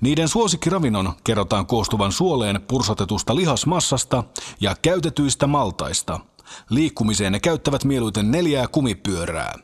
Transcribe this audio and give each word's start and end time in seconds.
Niiden 0.00 0.28
suosikkiravinnon 0.28 1.12
kerrotaan 1.24 1.66
koostuvan 1.66 2.12
suoleen 2.12 2.60
pursotetusta 2.68 3.36
lihasmassasta 3.36 4.24
ja 4.60 4.76
käytetyistä 4.82 5.46
maltaista. 5.46 6.20
Liikkumiseen 6.70 7.32
ne 7.32 7.40
käyttävät 7.40 7.84
mieluiten 7.84 8.30
neljää 8.30 8.68
kumipyörää. 8.68 9.54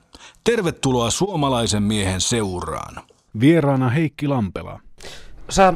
Tervetuloa 0.45 1.11
suomalaisen 1.11 1.83
miehen 1.83 2.21
seuraan. 2.21 3.03
Vieraana 3.41 3.89
Heikki 3.89 4.29
Lampela. 4.29 4.80
Sä 5.49 5.73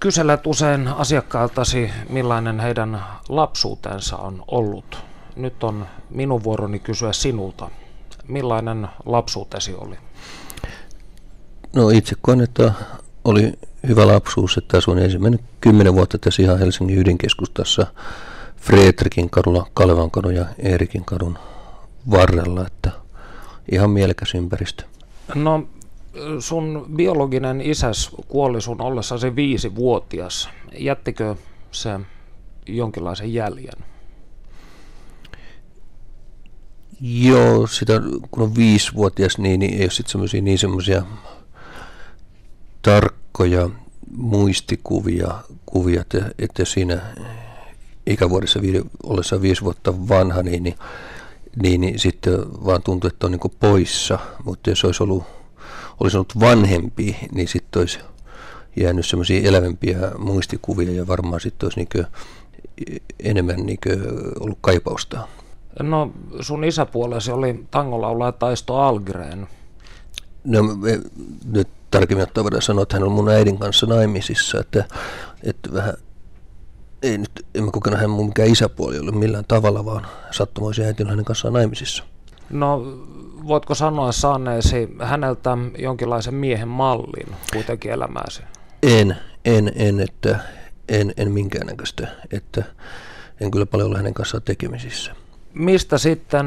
kyselet 0.00 0.46
usein 0.46 0.88
asiakkailtasi, 0.88 1.90
millainen 2.08 2.60
heidän 2.60 3.04
lapsuutensa 3.28 4.16
on 4.16 4.44
ollut. 4.48 4.98
Nyt 5.36 5.64
on 5.64 5.86
minun 6.10 6.44
vuoroni 6.44 6.78
kysyä 6.78 7.12
sinulta. 7.12 7.70
Millainen 8.28 8.88
lapsuutesi 9.04 9.74
oli? 9.74 9.96
No 11.76 11.90
itse 11.90 12.14
koen, 12.20 12.40
että 12.40 12.72
oli 13.24 13.52
hyvä 13.88 14.06
lapsuus, 14.06 14.58
että 14.58 14.78
asuin 14.78 14.98
ensimmäinen 14.98 15.40
kymmenen 15.60 15.94
vuotta 15.94 16.18
tässä 16.18 16.42
ihan 16.42 16.58
Helsingin 16.58 16.98
ydinkeskustassa 16.98 17.86
Fredrikin 18.56 19.30
kadulla, 19.30 19.66
Kalevan 19.74 20.10
kadun 20.10 20.34
ja 20.34 20.46
Eerikin 20.58 21.04
kadun 21.04 21.38
varrella, 22.10 22.66
että 22.66 22.90
ihan 23.72 23.90
mielekäs 23.90 24.34
ympäristö. 24.34 24.84
No 25.34 25.68
sun 26.38 26.86
biologinen 26.96 27.60
isäs 27.60 28.10
kuoli 28.28 28.60
sun 28.60 28.80
ollessasi 28.80 29.36
viisi-vuotias. 29.36 30.48
Jättikö 30.78 31.36
se 31.70 32.00
jonkinlaisen 32.66 33.34
jäljen? 33.34 33.84
Joo, 37.00 37.66
sitä, 37.66 38.00
kun 38.30 38.42
on 38.42 38.54
viisivuotias, 38.54 39.38
niin, 39.38 39.60
niin 39.60 39.74
ei 39.74 39.82
ole 39.82 39.90
sitten 39.90 40.12
semmoisia 40.12 40.42
niin 40.42 40.58
semmoisia 40.58 41.02
tarkkoja 42.82 43.17
muistikuvia, 44.16 45.28
kuvia, 45.66 46.00
että, 46.00 46.30
että 46.38 46.64
siinä 46.64 47.00
ikävuodessa 48.06 48.62
viide, 48.62 48.82
ollessa 49.02 49.42
viisi 49.42 49.62
vuotta 49.62 50.08
vanha, 50.08 50.42
niin, 50.42 50.62
niin, 50.62 50.74
niin, 51.62 51.80
niin 51.80 51.98
sitten 51.98 52.34
vaan 52.64 52.82
tuntuu, 52.82 53.08
että 53.08 53.26
on 53.26 53.32
niin 53.32 53.52
poissa. 53.60 54.18
Mutta 54.44 54.70
jos 54.70 54.84
olisi 54.84 55.02
ollut, 55.02 55.24
olisi 56.00 56.16
ollut 56.16 56.40
vanhempi, 56.40 57.16
niin 57.32 57.48
sitten 57.48 57.80
olisi 57.80 57.98
jäänyt 58.76 59.06
semmoisia 59.06 59.48
elävämpiä 59.48 59.98
muistikuvia 60.18 60.92
ja 60.92 61.06
varmaan 61.06 61.40
sitten 61.40 61.66
olisi 61.66 61.80
niin 61.80 62.06
enemmän 63.20 63.56
niin 63.56 63.78
ollut 64.40 64.58
kaipausta. 64.60 65.28
No 65.82 66.12
sun 66.40 66.64
isäpuolesi 66.64 67.32
oli 67.32 67.64
tangolaulaja 67.70 68.32
Taisto 68.32 68.76
Algren. 68.76 69.48
No 70.44 70.60
nyt 71.52 71.68
tarkemmin 71.90 72.22
ottaen 72.22 72.44
voidaan 72.44 72.62
sanoa, 72.62 72.82
että 72.82 72.96
hän 72.96 73.04
on 73.04 73.12
mun 73.12 73.28
äidin 73.28 73.58
kanssa 73.58 73.86
naimisissa, 73.86 74.60
että, 74.60 74.84
että 75.42 75.72
vähän 75.72 75.94
ei 77.02 77.18
nyt, 77.18 77.46
en 77.54 77.64
mä 77.64 77.70
kokenut 77.70 78.00
hän 78.00 78.10
mun 78.10 78.26
mikään 78.26 78.48
isäpuoli 78.48 78.98
ollut 78.98 79.14
millään 79.14 79.44
tavalla, 79.48 79.84
vaan 79.84 80.06
sattumoisin 80.30 80.84
äiti 80.84 81.02
on 81.02 81.08
hänen 81.08 81.24
kanssaan 81.24 81.54
naimisissa. 81.54 82.04
No, 82.50 82.82
voitko 83.46 83.74
sanoa 83.74 84.12
saaneesi 84.12 84.88
häneltä 85.02 85.58
jonkinlaisen 85.78 86.34
miehen 86.34 86.68
mallin 86.68 87.36
kuitenkin 87.52 87.92
elämääsi? 87.92 88.42
En, 88.82 89.16
en, 89.44 89.72
en, 89.74 90.00
että 90.00 90.38
en, 90.88 91.12
en 91.16 91.30
minkäännäköistä, 91.30 92.08
että 92.30 92.64
en 93.40 93.50
kyllä 93.50 93.66
paljon 93.66 93.88
ole 93.88 93.96
hänen 93.96 94.14
kanssaan 94.14 94.42
tekemisissä. 94.42 95.12
Mistä 95.54 95.98
sitten 95.98 96.46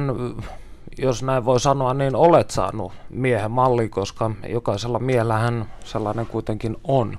jos 1.02 1.24
näin 1.24 1.46
voi 1.46 1.60
sanoa, 1.60 1.94
niin 1.94 2.16
olet 2.16 2.52
saanut 2.52 2.92
miehen 3.10 3.52
malli, 3.52 3.90
koska 3.90 4.32
jokaisella 4.50 5.00
miehellähän 5.00 5.72
sellainen 5.84 6.26
kuitenkin 6.26 6.78
on. 6.84 7.18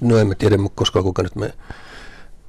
No 0.00 0.18
en 0.18 0.26
mä 0.26 0.34
tiedä, 0.34 0.56
koska 0.74 1.02
kuka 1.02 1.22
nyt 1.22 1.36
me 1.36 1.54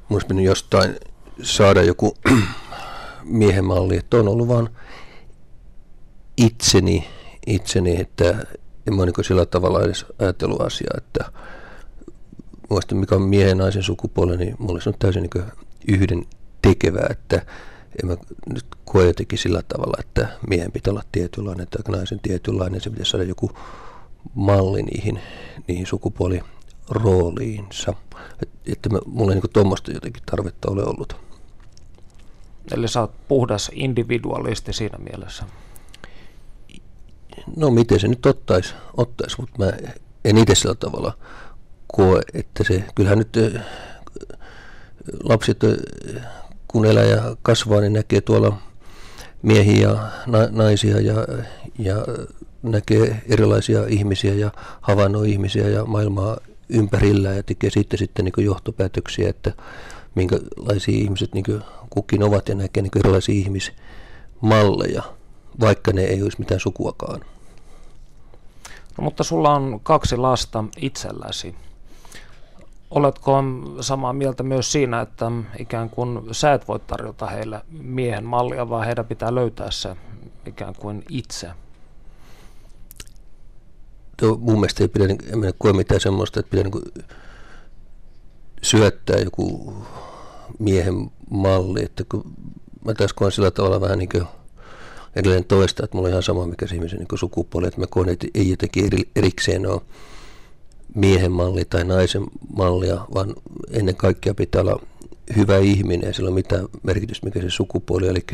olisi 0.09 0.27
mennyt 0.27 0.45
jostain 0.45 0.95
saada 1.44 1.81
joku 1.81 2.17
miehen 3.23 3.66
malli, 3.66 3.97
että 3.97 4.17
on 4.17 4.27
ollut 4.27 4.47
vaan 4.47 4.69
itseni, 6.38 7.07
itseni 7.47 8.01
että 8.01 8.45
en 8.88 8.95
mä 8.95 9.05
niin 9.05 9.25
sillä 9.25 9.45
tavalla 9.45 9.83
edes 9.83 10.05
ajatellut 10.19 10.61
asiaa, 10.61 10.94
että 10.97 11.31
muista 12.69 12.95
mikä 12.95 13.16
on 13.16 13.21
miehen 13.21 13.57
naisen 13.57 13.83
sukupuoli, 13.83 14.38
niin 14.38 14.55
mulle 14.59 14.81
se 14.81 14.89
on 14.89 14.95
täysin 15.00 15.29
niin 15.33 15.45
yhden 15.88 16.25
tekevää, 16.61 17.07
että 17.09 17.45
en 18.03 18.09
mä 18.09 18.18
nyt 18.53 18.66
koe 18.85 19.06
jotenkin 19.06 19.40
sillä 19.40 19.63
tavalla, 19.68 19.97
että 20.00 20.28
miehen 20.50 20.72
pitää 20.72 20.91
olla 20.91 21.03
tietynlainen 21.12 21.68
tai 21.68 21.97
naisen 21.97 22.19
tietynlainen, 22.19 22.81
se 22.81 22.90
pitäisi 22.90 23.12
saada 23.12 23.24
joku 23.24 23.52
malli 24.34 24.84
niihin, 24.84 25.19
niihin 25.68 25.85
sukupuolirooliinsa. 25.85 27.94
Et, 28.41 28.50
että 28.66 28.90
mä, 28.90 29.00
mulla 29.06 29.31
ei 29.31 29.40
niin 29.40 29.51
tuommoista 29.53 29.91
jotenkin 29.91 30.24
tarvetta 30.25 30.72
ole 30.72 30.84
ollut. 30.84 31.16
Eli 32.72 32.88
sä 32.88 33.01
oot 33.01 33.28
puhdas 33.28 33.72
individualisti 33.74 34.74
siinä 34.74 34.97
mielessä? 34.97 35.46
No 37.56 37.72
miten 37.72 38.00
se 38.00 38.07
nyt 38.07 38.25
ottaisi, 38.25 38.74
ottais, 38.97 39.38
mutta 39.38 39.66
mä 39.66 39.72
en 40.25 40.38
itse 40.38 40.56
sillä 40.56 40.75
tavalla 40.75 41.18
koe, 41.88 42.22
että 42.34 42.63
se, 42.63 42.84
kyllähän 42.96 43.18
nyt 43.18 43.38
lapset 45.24 45.59
kun 46.71 46.85
elää 46.85 47.03
ja 47.03 47.35
kasvaa, 47.41 47.81
niin 47.81 47.93
näkee 47.93 48.21
tuolla 48.21 48.57
miehiä 49.41 49.89
ja 49.89 50.09
na- 50.25 50.47
naisia 50.51 51.01
ja, 51.01 51.15
ja 51.79 51.95
näkee 52.63 53.21
erilaisia 53.29 53.85
ihmisiä 53.87 54.33
ja 54.33 54.51
havainnoi 54.81 55.31
ihmisiä 55.31 55.69
ja 55.69 55.85
maailmaa 55.85 56.37
ympärillä 56.69 57.29
ja 57.29 57.43
tekee 57.43 57.69
sitten, 57.69 57.99
sitten 57.99 58.25
niin 58.25 58.45
johtopäätöksiä, 58.45 59.29
että 59.29 59.53
minkälaisia 60.15 60.97
ihmiset 60.97 61.33
niin 61.33 61.45
kukin 61.89 62.23
ovat 62.23 62.49
ja 62.49 62.55
näkee 62.55 62.83
niin 62.83 62.99
erilaisia 62.99 63.35
ihmismalleja, 63.35 65.03
vaikka 65.59 65.93
ne 65.93 66.01
ei 66.01 66.23
olisi 66.23 66.39
mitään 66.39 66.59
sukuakaan. 66.59 67.21
No, 68.97 69.03
mutta 69.03 69.23
sulla 69.23 69.53
on 69.53 69.79
kaksi 69.83 70.17
lasta 70.17 70.63
itselläsi. 70.77 71.55
Oletko 72.91 73.44
samaa 73.81 74.13
mieltä 74.13 74.44
myös 74.44 74.72
siinä, 74.72 75.02
että 75.02 75.31
ikään 75.59 75.90
kuin 75.90 76.22
sä 76.31 76.53
et 76.53 76.68
voi 76.68 76.79
tarjota 76.79 77.28
heille 77.28 77.62
miehen 77.72 78.25
mallia, 78.25 78.69
vaan 78.69 78.85
heidän 78.85 79.06
pitää 79.06 79.35
löytää 79.35 79.72
se 79.72 79.96
ikään 80.46 80.75
kuin 80.75 81.03
itse? 81.09 81.50
Tuo, 84.18 84.38
mun 84.38 84.59
mielestä 84.59 84.84
ei 84.84 84.88
pidä, 84.88 85.06
en 85.06 85.53
koe 85.57 85.74
mitään 85.74 86.01
semmoista, 86.01 86.40
että 86.40 86.50
pitää 86.50 86.72
niin 86.72 87.06
syöttää 88.62 89.18
joku 89.18 89.74
miehen 90.59 91.12
malli, 91.30 91.84
että 91.84 92.03
kun 92.12 92.34
mä 92.85 92.94
tässä 92.94 93.16
koen 93.16 93.31
sillä 93.31 93.51
tavalla 93.51 93.81
vähän 93.81 94.00
niin 94.00 94.09
kuin 94.09 94.28
edelleen 95.16 95.46
toista, 95.46 95.84
että 95.84 95.97
mulla 95.97 96.07
on 96.07 96.12
ihan 96.12 96.24
sama 96.24 96.47
mikä 96.47 96.68
se 96.68 96.75
ihmisen 96.75 97.00
niin 97.00 97.19
sukupuoli, 97.19 97.68
että 97.68 97.80
mä 97.80 97.88
koen, 97.90 98.09
että 98.09 98.28
ei 98.35 98.50
jotenkin 98.50 98.90
erikseen 99.16 99.68
ole 99.68 99.81
miehen 100.96 101.31
malli 101.31 101.66
tai 101.66 101.84
naisen 101.84 102.24
mallia, 102.56 103.06
vaan 103.13 103.35
ennen 103.72 103.96
kaikkea 103.96 104.34
pitää 104.34 104.62
olla 104.62 104.81
hyvä 105.35 105.57
ihminen. 105.57 106.07
Ja 106.07 106.13
sillä 106.13 106.28
on 106.28 106.34
mitään 106.34 106.68
merkitystä, 106.84 107.25
mikä 107.25 107.42
se 107.42 107.50
sukupuoli, 107.50 108.07
eli 108.07 108.25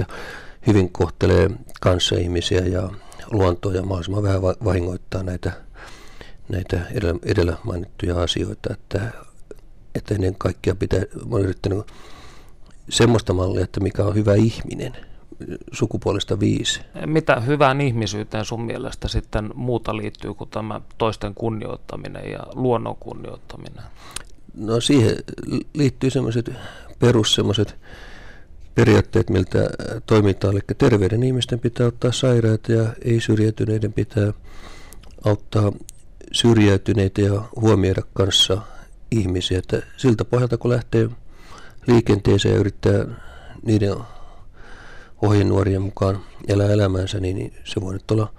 hyvin 0.68 0.92
kohtelee 0.92 1.50
kanssaihmisiä 1.82 2.62
ja 2.62 2.90
luontoa 3.32 3.74
ja 3.74 3.82
mahdollisimman 3.82 4.24
vähän 4.24 4.42
vahingoittaa 4.42 5.24
näitä, 5.24 5.52
näitä 6.50 6.82
edellä, 6.92 7.20
edellä 7.24 7.58
mainittuja 7.64 8.22
asioita, 8.22 8.74
että, 8.74 9.12
että 9.96 10.16
ennen 10.16 10.36
kaikkea 10.38 10.76
pitää, 10.76 11.02
olen 11.32 11.44
yrittänyt 11.44 11.86
semmoista 12.90 13.34
mallia, 13.34 13.64
että 13.64 13.80
mikä 13.80 14.04
on 14.04 14.16
hyvä 14.16 14.36
ihminen– 14.36 14.98
sukupuolesta 15.72 16.40
viisi. 16.40 16.82
Mitä 17.06 17.40
hyvään 17.40 17.82
ihmisyyteen 17.82 18.46
sun 18.46 18.62
mielestä 18.62 19.08
sitten 19.08 19.50
muuta 19.56 19.98
liittyy 19.98 20.34
kuin 20.34 20.50
tämä 20.50 20.82
toisten 20.98 21.34
kunnioittaminen 21.34 22.32
ja 22.32 22.40
luonnon 22.54 22.96
kunnioittaminen? 22.96 23.84
No 24.56 24.82
siihen 24.82 25.16
liittyy 25.74 26.10
semmoiset 26.10 26.52
perus 27.00 27.36
semmoiset 27.36 27.76
periaatteet, 28.76 29.30
miltä 29.30 29.70
toimitaan. 30.06 30.54
Eli 30.54 30.62
terveyden 30.78 31.24
ihmisten 31.24 31.60
pitää 31.60 31.88
ottaa 31.88 32.12
sairaita 32.12 32.72
ja 32.72 32.86
ei 33.06 33.22
syrjäytyneiden 33.22 33.94
pitää 33.94 34.34
auttaa 35.26 35.72
syrjäytyneitä 36.32 37.22
ja 37.22 37.42
huomioida 37.62 38.02
kanssa 38.14 38.62
ihmisiä. 39.12 39.60
Että 39.60 39.82
siltä 39.98 40.26
pohjalta 40.26 40.58
kun 40.58 40.72
lähtee 40.72 41.10
liikenteeseen 41.88 42.54
ja 42.54 42.60
yrittää 42.60 43.06
niiden 43.64 43.96
ohjenuorien 45.22 45.82
mukaan 45.82 46.20
elää 46.48 46.68
elämänsä, 46.72 47.20
niin, 47.20 47.36
niin 47.36 47.54
se 47.64 47.82
voi 47.82 47.94
nyt 47.94 48.12
olla 48.12 48.32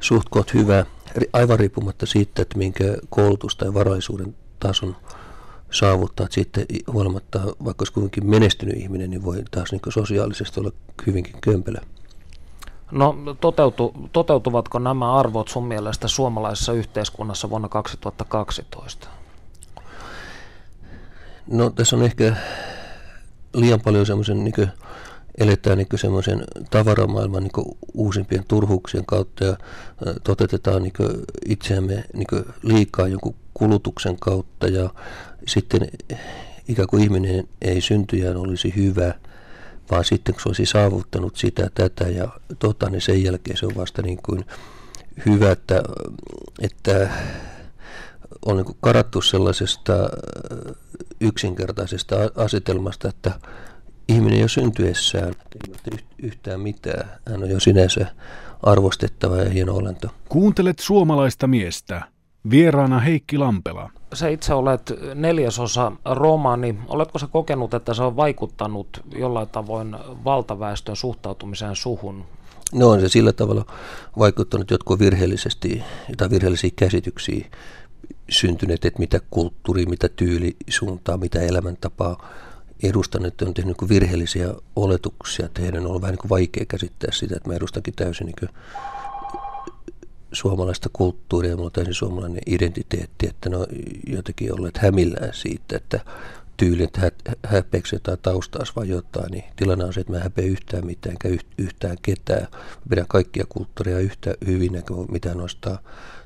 suht 0.00 0.28
koht 0.30 0.54
hyvä, 0.54 0.84
aivan 1.32 1.58
riippumatta 1.58 2.06
siitä, 2.06 2.42
että 2.42 2.58
minkä 2.58 2.84
koulutus- 3.10 3.56
tai 3.56 3.74
varallisuuden 3.74 4.36
tason 4.60 4.96
saavuttaa. 5.70 6.24
Että 6.24 6.34
sitten 6.34 6.66
huolimatta, 6.92 7.40
vaikka 7.44 7.82
olisi 7.82 7.92
kuitenkin 7.92 8.26
menestynyt 8.26 8.76
ihminen, 8.76 9.10
niin 9.10 9.24
voi 9.24 9.42
taas 9.50 9.72
niin 9.72 9.80
sosiaalisesti 9.88 10.60
olla 10.60 10.70
hyvinkin 11.06 11.40
kömpelö. 11.40 11.78
No 12.90 13.16
toteutu, 13.40 13.94
toteutuvatko 14.12 14.78
nämä 14.78 15.14
arvot 15.14 15.48
sun 15.48 15.66
mielestä 15.66 16.08
suomalaisessa 16.08 16.72
yhteiskunnassa 16.72 17.50
vuonna 17.50 17.68
2012? 17.68 19.08
No 21.46 21.70
tässä 21.70 21.96
on 21.96 22.02
ehkä 22.02 22.36
liian 23.54 23.80
paljon 23.80 24.06
semmoisen 24.06 24.44
niin 24.44 24.70
eletään 25.38 25.78
niin 25.78 25.88
semmoisen 25.94 26.44
tavaramaailman 26.70 27.42
niin 27.42 27.76
uusimpien 27.94 28.44
turhuuksien 28.48 29.06
kautta 29.06 29.44
ja 29.44 29.56
toteutetaan 30.24 30.82
niin 30.82 30.92
itseämme 31.46 32.04
niin 32.14 32.44
liikaa 32.62 33.08
jonkun 33.08 33.34
kulutuksen 33.54 34.16
kautta 34.20 34.68
ja 34.68 34.90
sitten 35.46 35.88
ikään 36.68 36.88
kuin 36.88 37.02
ihminen 37.02 37.48
ei 37.62 37.80
syntyjään 37.80 38.36
olisi 38.36 38.72
hyvä, 38.76 39.14
vaan 39.90 40.04
sitten 40.04 40.34
kun 40.34 40.42
se 40.42 40.48
olisi 40.48 40.66
saavuttanut 40.66 41.36
sitä, 41.36 41.70
tätä 41.74 42.04
ja 42.04 42.28
tota, 42.58 42.90
niin 42.90 43.00
sen 43.00 43.22
jälkeen 43.22 43.56
se 43.56 43.66
on 43.66 43.76
vasta 43.76 44.02
niin 44.02 44.18
kuin 44.22 44.44
hyvä, 45.26 45.50
että, 45.50 45.82
että 46.60 47.10
on 48.46 48.56
niin 48.56 48.76
karattu 48.80 49.20
sellaisesta 49.20 49.92
yksinkertaisesta 51.20 52.16
asetelmasta, 52.36 53.08
että 53.08 53.32
ihminen 54.08 54.40
jo 54.40 54.48
syntyessään 54.48 55.34
ei 55.92 55.98
yhtään 56.22 56.60
mitään. 56.60 57.10
Hän 57.28 57.42
on 57.42 57.50
jo 57.50 57.60
sinänsä 57.60 58.06
arvostettava 58.62 59.36
ja 59.36 59.50
hieno 59.50 59.74
olento. 59.74 60.08
Kuuntelet 60.28 60.78
suomalaista 60.78 61.46
miestä. 61.46 62.02
Vieraana 62.50 63.00
Heikki 63.00 63.38
Lampela. 63.38 63.90
Sä 64.14 64.28
itse 64.28 64.54
olet 64.54 64.92
neljäsosa 65.14 65.92
romani. 66.04 66.78
Oletko 66.88 67.18
sä 67.18 67.26
kokenut, 67.26 67.74
että 67.74 67.94
se 67.94 68.02
on 68.02 68.16
vaikuttanut 68.16 68.88
jollain 69.18 69.48
tavoin 69.48 69.96
valtaväestön 70.24 70.96
suhtautumiseen 70.96 71.76
suhun? 71.76 72.24
No 72.72 72.90
on 72.90 73.00
se 73.00 73.08
sillä 73.08 73.32
tavalla 73.32 73.64
vaikuttanut 74.18 74.70
jotkut 74.70 74.98
virheellisesti 74.98 75.82
tai 76.16 76.30
virheellisiä 76.30 76.70
käsityksiä 76.76 77.46
syntyneet, 78.28 78.84
että 78.84 78.98
mitä 78.98 79.20
kulttuuri, 79.30 79.86
mitä 79.86 80.08
tyyli 80.08 80.56
suuntaa, 80.68 81.16
mitä 81.16 81.40
elämäntapaa 81.40 82.28
edustan, 82.82 83.24
että 83.24 83.44
on 83.44 83.54
tehnyt 83.54 83.76
niin 83.80 83.88
virheellisiä 83.88 84.54
oletuksia, 84.76 85.46
että 85.46 85.62
heidän 85.62 85.82
on 85.82 85.86
ollut 85.86 86.02
vähän 86.02 86.12
niin 86.12 86.20
kuin 86.20 86.30
vaikea 86.30 86.64
käsittää 86.68 87.12
sitä, 87.12 87.36
että 87.36 87.48
mä 87.48 87.54
edustankin 87.54 87.94
täysin 87.94 88.26
niin 88.26 88.50
suomalaista 90.32 90.88
kulttuuria 90.92 91.50
ja 91.50 91.56
mulla 91.56 91.66
on 91.66 91.72
täysin 91.72 91.94
suomalainen 91.94 92.42
identiteetti, 92.46 93.26
että 93.26 93.50
ne 93.50 93.56
on 93.56 93.66
jotenkin 94.06 94.52
olleet 94.52 94.78
hämillään 94.78 95.34
siitä, 95.34 95.76
että 95.76 96.00
tyylin, 96.56 96.88
hä, 96.96 97.10
häpeäksi 97.46 97.96
jotain 97.96 98.18
taustaa 98.22 98.62
vai 98.76 98.88
jotain, 98.88 99.30
niin 99.30 99.44
tilanne 99.56 99.84
on 99.84 99.92
se, 99.92 100.00
että 100.00 100.12
mä 100.12 100.18
häpeä 100.18 100.44
yhtään 100.44 100.86
mitään, 100.86 101.16
yhtään 101.58 101.96
ketään. 102.02 102.48
Mä 102.52 102.90
pidän 102.90 103.06
kaikkia 103.08 103.44
kulttuuria 103.48 103.98
yhtä 103.98 104.34
hyvin, 104.46 104.74
eikä 104.74 104.94
mitä 105.10 105.34
nostaa 105.34 105.78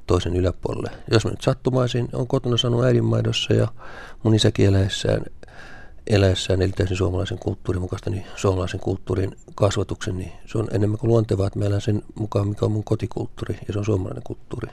toisen 0.06 0.36
yläpuolelle. 0.36 0.90
Jos 1.10 1.24
mä 1.24 1.30
nyt 1.30 1.40
sattumaisin, 1.40 2.08
on 2.12 2.26
kotona 2.26 2.56
saanut 2.56 2.84
äidinmaidossa 2.84 3.54
ja 3.54 3.68
mun 4.22 4.34
isäkin 4.34 4.66
eläessään 4.66 5.22
eläessään, 6.10 6.62
eli 6.62 6.72
täysin 6.72 6.96
suomalaisen 6.96 7.38
kulttuurin 7.38 7.82
mukaista, 7.82 8.10
niin 8.10 8.24
suomalaisen 8.36 8.80
kulttuurin 8.80 9.36
kasvatuksen, 9.54 10.18
niin 10.18 10.32
se 10.46 10.58
on 10.58 10.68
enemmän 10.72 10.98
kuin 10.98 11.08
luontevaa, 11.08 11.46
että 11.46 11.58
mä 11.58 11.64
elän 11.64 11.80
sen 11.80 12.02
mukaan, 12.14 12.48
mikä 12.48 12.66
on 12.66 12.72
mun 12.72 12.84
kotikulttuuri, 12.84 13.58
ja 13.66 13.72
se 13.72 13.78
on 13.78 13.84
suomalainen 13.84 14.22
kulttuuri. 14.22 14.68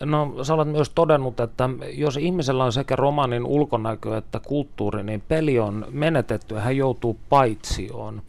No 0.00 0.34
sä 0.42 0.54
olet 0.54 0.68
myös 0.68 0.90
todennut, 0.90 1.40
että 1.40 1.68
jos 1.92 2.16
ihmisellä 2.16 2.64
on 2.64 2.72
sekä 2.72 2.96
romanin 2.96 3.44
ulkonäkö 3.44 4.16
että 4.16 4.40
kulttuuri, 4.40 5.02
niin 5.02 5.20
peli 5.20 5.58
on 5.58 5.86
menetetty 5.90 6.54
ja 6.54 6.60
hän 6.60 6.76
joutuu 6.76 7.18
paitsioon. 7.28 8.22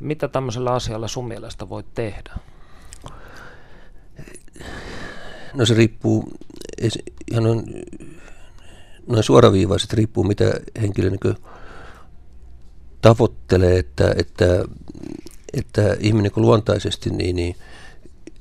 Mitä 0.00 0.28
tämmöisellä 0.28 0.72
asialla 0.72 1.08
sun 1.08 1.28
mielestä 1.28 1.68
voi 1.68 1.84
tehdä? 1.94 2.32
No 5.54 5.66
se 5.66 5.74
riippuu 5.74 6.28
ihan 7.30 7.46
on 7.46 7.64
noin 9.10 9.24
suoraviivaiset 9.24 9.92
riippuu 9.92 10.24
mitä 10.24 10.60
henkilö 10.80 11.10
niin 11.10 11.36
tavoittelee, 13.00 13.78
että, 13.78 14.14
että, 14.16 14.64
että 15.52 15.96
ihminen 16.00 16.32
kun 16.32 16.42
luontaisesti 16.42 17.10
niin, 17.10 17.36
niin, 17.36 17.56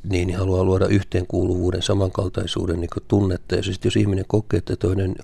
niin, 0.03 0.27
niin 0.27 0.37
haluaa 0.37 0.63
luoda 0.63 0.87
yhteenkuuluvuuden, 0.87 1.81
samankaltaisuuden 1.81 2.79
niin 2.79 2.89
tunnetta. 3.07 3.55
Ja 3.55 3.63
sitten 3.63 3.87
jos 3.87 3.95
ihminen 3.95 4.25
kokee, 4.27 4.57
että 4.57 4.75
toinen 4.75 5.15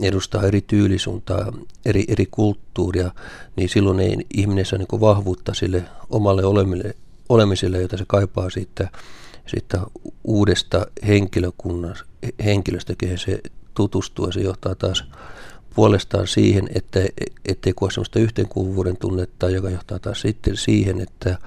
edustaa 0.00 0.42
eri 0.42 0.60
tyylisuuntaa, 0.60 1.52
eri, 1.84 2.04
eri 2.08 2.26
kulttuuria, 2.30 3.10
niin 3.56 3.68
silloin 3.68 4.00
ei 4.00 4.16
ihminen 4.34 4.66
saa 4.66 4.78
niin 4.78 5.00
vahvuutta 5.00 5.54
sille 5.54 5.84
omalle 6.10 6.42
olemiselle, 7.28 7.82
jota 7.82 7.96
se 7.96 8.04
kaipaa 8.08 8.50
siitä, 8.50 8.88
siitä 9.46 9.80
uudesta 10.24 10.86
henkilökunnasta, 11.06 12.04
henkilöstä, 12.44 12.94
kehen 12.98 13.18
se 13.18 13.40
tutustua. 13.74 14.32
Se 14.32 14.40
johtaa 14.40 14.74
taas 14.74 15.04
puolestaan 15.74 16.26
siihen, 16.26 16.68
että 16.74 17.00
ettei 17.44 17.72
koe 17.72 17.90
sellaista 17.90 18.18
yhteenkuuluvuuden 18.18 18.96
tunnetta, 18.96 19.50
joka 19.50 19.70
johtaa 19.70 19.98
taas 19.98 20.20
sitten 20.20 20.56
siihen, 20.56 21.00
että 21.00 21.38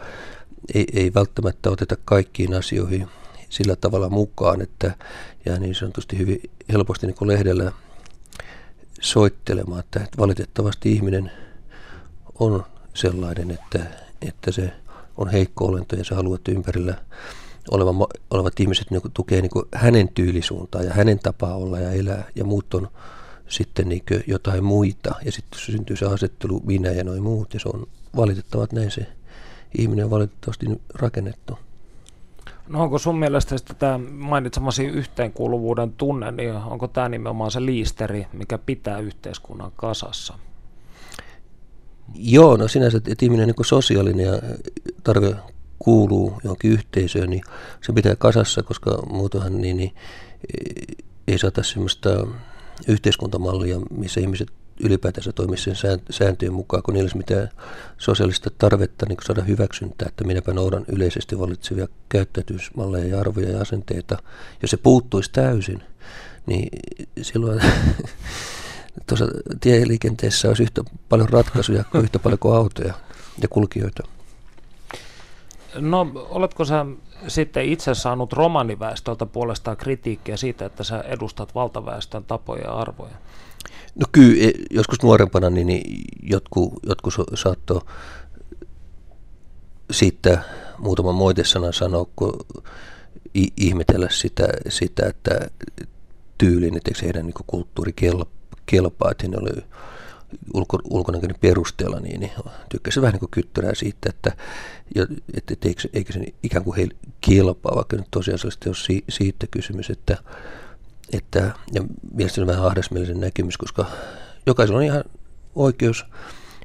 ei, 0.74 0.86
ei 0.94 1.13
välttämättä 1.13 1.69
oteta 1.69 1.95
kaikkiin 2.06 2.54
asioihin 2.54 3.07
sillä 3.50 3.75
tavalla 3.75 4.10
mukaan, 4.10 4.62
että 4.62 4.95
jää 5.45 5.60
niin 5.60 5.75
sanotusti 5.75 6.18
hyvin 6.18 6.42
helposti 6.72 7.07
niin 7.07 7.16
kuin 7.16 7.27
lehdellä 7.27 7.72
soittelemaan, 9.01 9.80
että 9.80 10.07
valitettavasti 10.18 10.92
ihminen 10.92 11.31
on 12.39 12.66
sellainen, 12.94 13.51
että, 13.51 13.86
että 14.22 14.51
se 14.51 14.72
on 15.18 15.30
heikko 15.30 15.66
olento 15.66 15.95
ja 15.95 16.04
se 16.04 16.16
haluaa, 16.16 16.36
että 16.36 16.51
ympärillä 16.51 16.95
oleva, 17.71 18.07
olevat 18.31 18.59
ihmiset 18.59 18.91
niin 18.91 19.01
tukee 19.13 19.41
niin 19.41 19.51
hänen 19.73 20.09
tyylisuuntaa 20.09 20.83
ja 20.83 20.94
hänen 20.94 21.19
tapaa 21.19 21.56
olla 21.56 21.79
ja 21.79 21.91
elää 21.91 22.23
ja 22.35 22.44
muut 22.44 22.73
on 22.73 22.88
sitten 23.47 23.89
niin 23.89 24.03
jotain 24.27 24.63
muita 24.63 25.15
ja 25.25 25.31
sitten 25.31 25.59
syntyy 25.59 25.95
se 25.95 26.06
asettelu 26.06 26.62
minä 26.65 26.91
ja 26.91 27.03
noin 27.03 27.23
muut 27.23 27.53
ja 27.53 27.59
se 27.59 27.69
on 27.69 27.88
valitettavat 28.15 28.72
näin 28.72 28.91
se 28.91 29.07
ihminen 29.77 30.05
on 30.05 30.12
valitettavasti 30.12 30.65
rakennettu. 30.93 31.57
No 32.67 32.84
onko 32.84 33.00
sun 33.00 33.19
mielestä 33.19 33.55
tämä 33.79 33.98
mainitsemasi 34.12 34.86
yhteenkuuluvuuden 34.86 35.93
tunne, 35.93 36.31
niin 36.31 36.53
onko 36.53 36.88
tämä 36.88 37.10
nimenomaan 37.10 37.51
se 37.51 37.65
liisteri, 37.65 38.27
mikä 38.34 38.57
pitää 38.57 39.00
yhteiskunnan 39.00 39.72
kasassa? 39.75 40.34
Joo, 42.15 42.57
no 42.57 42.67
sinänsä, 42.67 42.98
että 42.98 43.25
ihminen 43.25 43.43
on 43.43 43.53
niin 43.57 43.65
sosiaalinen 43.65 44.25
ja 44.25 44.34
tarve 45.03 45.36
kuuluu 45.86 46.39
johonkin 46.44 46.72
yhteisöön, 46.72 47.30
niin 47.30 47.44
se 47.82 47.94
pitää 47.94 48.15
kasassa, 48.15 48.63
koska 48.63 49.04
muutoinhan 49.10 49.62
niin, 49.62 49.77
niin, 49.77 49.96
ei 51.27 51.38
saata 51.38 51.63
sellaista 51.63 52.10
yhteiskuntamallia, 52.88 53.80
missä 53.98 54.22
ihmiset 54.22 54.48
ylipäätänsä 54.80 55.32
toimisi 55.32 55.75
sen 55.75 56.01
sääntöjen 56.10 56.54
mukaan, 56.54 56.84
kun 56.84 56.94
niillä 56.94 57.06
olisi 57.06 57.18
mitään 57.18 57.50
sosiaalista 57.98 58.50
tarvetta 58.58 59.06
niin 59.06 59.18
saada 59.25 59.44
hyväksyntää, 59.44 60.08
että 60.08 60.24
minäpä 60.24 60.54
noudan 60.54 60.86
yleisesti 60.88 61.39
valitsevia 61.39 61.88
käyttäytymismalleja 62.10 63.06
ja 63.06 63.20
arvoja 63.20 63.50
ja 63.50 63.62
asenteita. 63.62 64.18
Jos 64.62 64.72
se 64.72 64.77
puuttuisi 64.77 65.32
täysin, 65.32 65.84
niin 66.46 66.70
silloin 67.22 67.62
tuossa 69.08 69.25
tieliikenteessä 69.60 70.48
olisi 70.48 70.63
yhtä 70.63 70.84
paljon 71.10 71.30
ratkaisuja 71.30 71.84
kuin 71.84 72.04
yhtä 72.04 72.20
paljon 72.20 72.39
kuin 72.39 72.56
autoja 72.56 72.94
ja 73.42 73.48
kulkijoita. 73.48 74.14
No, 75.79 76.12
oletko 76.29 76.65
sä 76.65 76.86
sitten 77.27 77.65
itse 77.65 77.94
saanut 77.94 78.34
romaniväestöltä 78.34 79.25
puolestaan 79.25 79.77
kritiikkiä 79.77 80.38
siitä, 80.38 80.65
että 80.65 80.84
sä 80.84 81.01
edustat 81.01 81.55
valtaväestön 81.55 82.24
tapoja 82.24 82.63
ja 82.63 82.74
arvoja? 82.74 83.15
No 83.96 84.05
kyllä, 84.12 84.48
e, 84.48 84.51
joskus 84.72 85.03
nuorempana 85.03 85.50
niin, 85.50 85.67
niin 85.67 86.03
jotkut, 86.24 86.74
jotkut 86.84 87.13
saattoi 87.34 87.82
siitä 89.91 90.39
muutaman 90.77 91.15
moitesanan 91.15 91.74
sanoa, 91.74 92.05
kun 92.15 92.34
ihmetellä 93.58 94.08
sitä, 94.10 94.48
sitä 94.70 95.05
että 95.05 95.50
tyylin, 96.38 96.77
että 96.77 96.91
heidän 97.01 97.25
niin 97.25 97.34
kulttuuri 97.48 97.94
kelpaa, 98.65 99.12
että 99.12 99.27
he 99.32 99.38
oli 99.38 99.63
ulko, 100.53 100.79
ulkonäköinen 100.89 101.39
perusteella, 101.41 102.00
niin, 102.00 102.20
niin 102.20 102.32
tykkäsin 102.70 103.01
vähän 103.01 103.13
niin 103.13 103.29
kuin 103.29 103.74
siitä, 103.74 104.10
että, 104.10 104.32
että, 105.34 105.53
että 105.53 105.67
eikö, 105.67 105.82
eikö 105.94 106.13
se 106.13 106.25
ikään 106.44 106.63
kuin 106.63 106.75
heille 106.75 106.96
kilpaa, 107.22 107.75
vaikka 107.75 107.98
nyt 107.98 108.08
tosiasiallisesti 108.12 108.70
ole 108.70 108.75
si, 108.75 109.03
siitä 109.10 109.48
kysymys, 109.51 109.89
että, 109.89 110.17
että 111.13 111.51
ja 111.74 111.84
mielestäni 112.13 112.44
on 112.44 112.48
vähän 112.48 112.65
ahdasmielisen 112.65 113.20
näkemys, 113.20 113.58
koska 113.58 113.86
jokaisella 114.46 114.79
on 114.79 114.86
ihan 114.86 115.03
oikeus, 115.55 116.05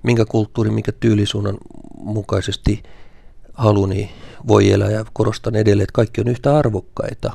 minkä 0.03 0.25
kulttuuri, 0.25 0.71
minkä 0.71 0.93
tyylisuunnan 0.93 1.59
mukaisesti 1.99 2.83
haluni 3.53 4.11
voi 4.49 4.73
elää 4.73 4.91
ja 4.91 5.05
korostan 5.13 5.57
edelleen, 5.57 5.85
että 5.85 5.93
kaikki 5.93 6.21
on 6.21 6.29
yhtä 6.29 6.57
arvokkaita. 6.57 7.33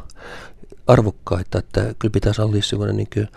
Arvokkaita 0.87 1.59
että 1.59 1.95
kyllä 1.99 2.11
pitää 2.11 2.33
sallia 2.33 2.61
semmoinen 2.61 2.97
niin 2.97 3.27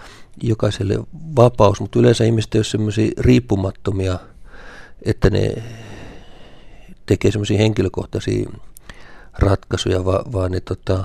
jokaiselle 0.43 0.99
vapaus, 1.37 1.81
mutta 1.81 1.99
yleensä 1.99 2.25
ihmiset 2.25 2.55
ei 2.55 2.59
ole 2.59 2.64
semmoisia 2.64 3.12
riippumattomia, 3.19 4.19
että 5.02 5.31
ne 5.31 5.62
tekee 7.07 7.31
semmoisia 7.31 7.59
henkilökohtaisia 7.59 8.50
ratkaisuja, 9.38 10.05
vaan, 10.05 10.33
vaan 10.33 10.50
ne 10.52 10.61
tota, 10.61 11.05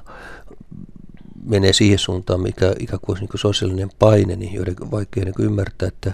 menee 1.46 1.74
siihen 1.74 2.00
suuntaan, 2.00 2.42
mikä 2.42 2.76
ikään 2.80 3.00
kuin 3.00 3.14
olisi 3.14 3.26
niin 3.26 3.40
sosiaalinen 3.40 3.90
paine, 4.00 4.36
niin 4.36 4.54
joiden 4.54 4.76
vaikea 4.92 5.26
niin 5.26 5.36
ymmärtää, 5.40 5.88
että 5.88 6.14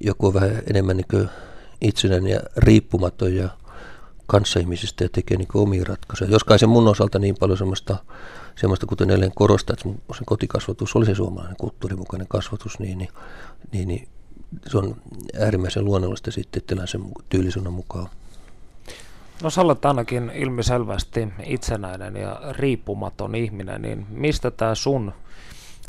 joku 0.00 0.26
on 0.26 0.34
vähän 0.34 0.62
enemmän 0.70 0.96
niin 0.96 1.28
itsenäinen 1.80 2.32
ja 2.32 2.40
riippumaton 2.56 3.34
ja 3.34 3.48
kanssaihmisistä 4.26 5.04
ja 5.04 5.08
tekee 5.08 5.36
niin 5.36 5.48
omia 5.54 5.84
ratkaisuja. 5.84 6.30
Joskaan 6.30 6.58
se 6.58 6.66
mun 6.66 6.88
osalta 6.88 7.18
niin 7.18 7.36
paljon 7.40 7.58
semmoista, 7.58 7.96
semmoista 8.60 8.86
kuten 8.86 9.10
eilen 9.10 9.32
korostaa, 9.34 9.74
että 9.74 10.14
se 10.18 10.24
kotikasvatus 10.26 10.96
oli 10.96 11.06
se 11.06 11.14
suomalainen 11.14 11.56
kulttuurimukainen 11.56 12.28
kasvatus, 12.28 12.78
niin, 12.78 12.98
niin, 12.98 13.08
niin, 13.72 13.88
niin 13.88 14.08
se 14.66 14.78
on 14.78 14.96
äärimmäisen 15.40 15.84
luonnollista 15.84 16.30
sitten, 16.30 16.60
että 16.60 16.86
sen 16.86 17.02
tyylisuunnan 17.28 17.72
mukaan. 17.72 18.08
No 19.42 19.50
sä 19.50 19.60
olet 19.60 19.84
ainakin 19.84 20.30
ilmiselvästi 20.34 21.28
itsenäinen 21.46 22.16
ja 22.16 22.40
riippumaton 22.50 23.34
ihminen, 23.34 23.82
niin 23.82 24.06
mistä 24.10 24.50
tämä 24.50 24.74
sun 24.74 25.12